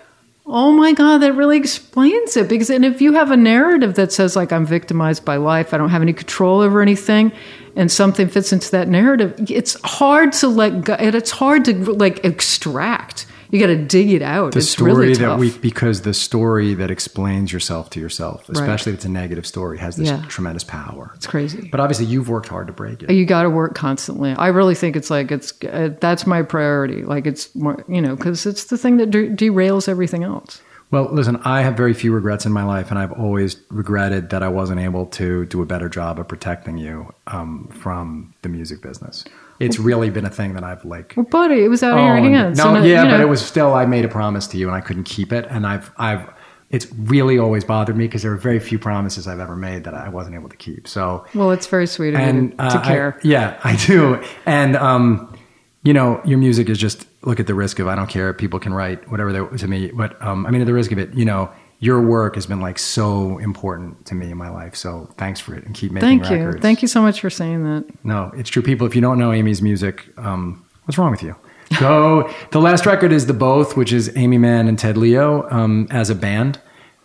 [0.45, 2.47] oh my god, that really explains it.
[2.47, 5.77] Because and if you have a narrative that says like I'm victimized by life, I
[5.77, 7.31] don't have any control over anything,
[7.75, 10.93] and something fits into that narrative, it's hard to let go.
[10.93, 13.27] And it's hard to like extract.
[13.51, 14.53] You got to dig it out.
[14.53, 18.93] the it's story really that we because the story that explains yourself to yourself, especially
[18.93, 20.23] if it's a negative story, has this Yeah.
[20.29, 21.11] tremendous power.
[21.15, 21.67] It's crazy.
[21.69, 23.11] But obviously, you've worked hard to break it.
[23.11, 24.31] you got to work constantly.
[24.31, 27.03] I really think it's like it's uh, that's my priority.
[27.03, 30.61] Like it's more, you know, because it's the thing that de- derails everything else.
[30.91, 34.43] Well, listen, I have very few regrets in my life, and I've always regretted that
[34.43, 38.81] I wasn't able to do a better job of protecting you um, from the music
[38.81, 39.23] business.
[39.61, 41.13] It's really been a thing that I've like.
[41.15, 42.57] Well, buddy, it was out of your hands.
[42.57, 43.73] No, uh, yeah, you but it was still.
[43.73, 46.29] I made a promise to you, and I couldn't keep it, and I've, I've.
[46.69, 49.93] It's really always bothered me because there are very few promises I've ever made that
[49.93, 50.87] I wasn't able to keep.
[50.87, 53.19] So Well, it's very sweet of and you uh, to I- care.
[53.23, 54.23] yeah, I do.
[54.45, 55.37] And um,
[55.83, 58.33] you know, your music is just look at the risk of I don't care.
[58.33, 60.97] People can write whatever they to me, but um, I mean, at the risk of
[60.97, 61.51] it, you know,
[61.81, 64.75] your work has been like so important to me in my life.
[64.75, 66.55] So thanks for it and keep making Thank records.
[66.55, 66.61] you.
[66.61, 68.05] Thank you so much for saying that.
[68.05, 68.61] No, it's true.
[68.61, 71.35] People, if you don't know Aimee's music, um, what's wrong with you?
[71.79, 72.31] Go.
[72.51, 76.11] the last record is The Both, which is Aimee Mann and Ted Leo um, as
[76.11, 76.59] a band.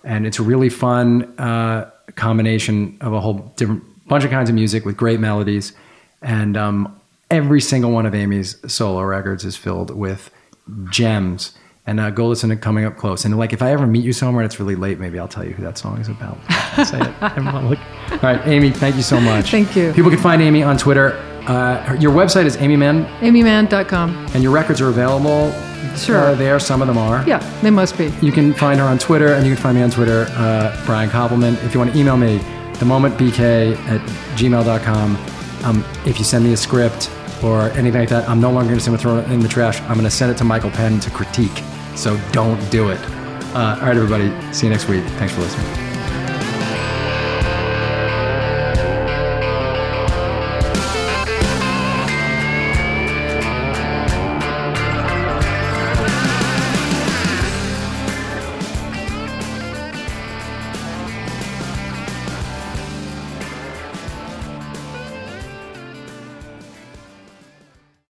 [0.05, 4.55] And it's a really fun uh, combination of a whole different bunch of kinds of
[4.55, 5.73] music with great melodies.
[6.21, 7.01] And um,
[7.31, 10.31] every single one of Aimee's solo records is filled with
[10.91, 11.57] gems.
[11.89, 13.25] And uh, go listen to Coming Up Close.
[13.25, 15.45] And like, if I ever meet you somewhere and it's really late, maybe I'll tell
[15.45, 16.37] you who that song is about.
[16.49, 17.07] I'll say it
[17.37, 17.79] in public.
[18.11, 19.51] All right, Aimee, thank you so much.
[19.53, 19.93] Thank you.
[19.93, 21.13] People can find Aimee on Twitter.
[21.47, 24.11] Uh, your website is Aimee Mann, AimeeMann.com.
[24.35, 25.53] and your records are available.
[25.97, 26.19] Sure.
[26.19, 27.25] Uh, there, some of them are.
[27.27, 28.13] Yeah, they must be.
[28.21, 31.09] You can find her on Twitter, and you can find me on Twitter, uh, Brian
[31.09, 31.55] Koppelman.
[31.65, 32.39] If you want to email me,
[32.75, 34.01] themomentbk at
[34.37, 35.17] gmail.com.
[35.65, 37.11] Um, if you send me a script
[37.45, 39.81] or anything like that, I'm no longer going to send it in the trash.
[39.83, 41.63] I'm going to send it to Michael Penn to critique.
[41.97, 43.01] So don't do it.
[43.55, 44.31] Uh, all right, everybody.
[44.53, 45.05] See you next week.
[45.19, 45.96] Thanks for listening.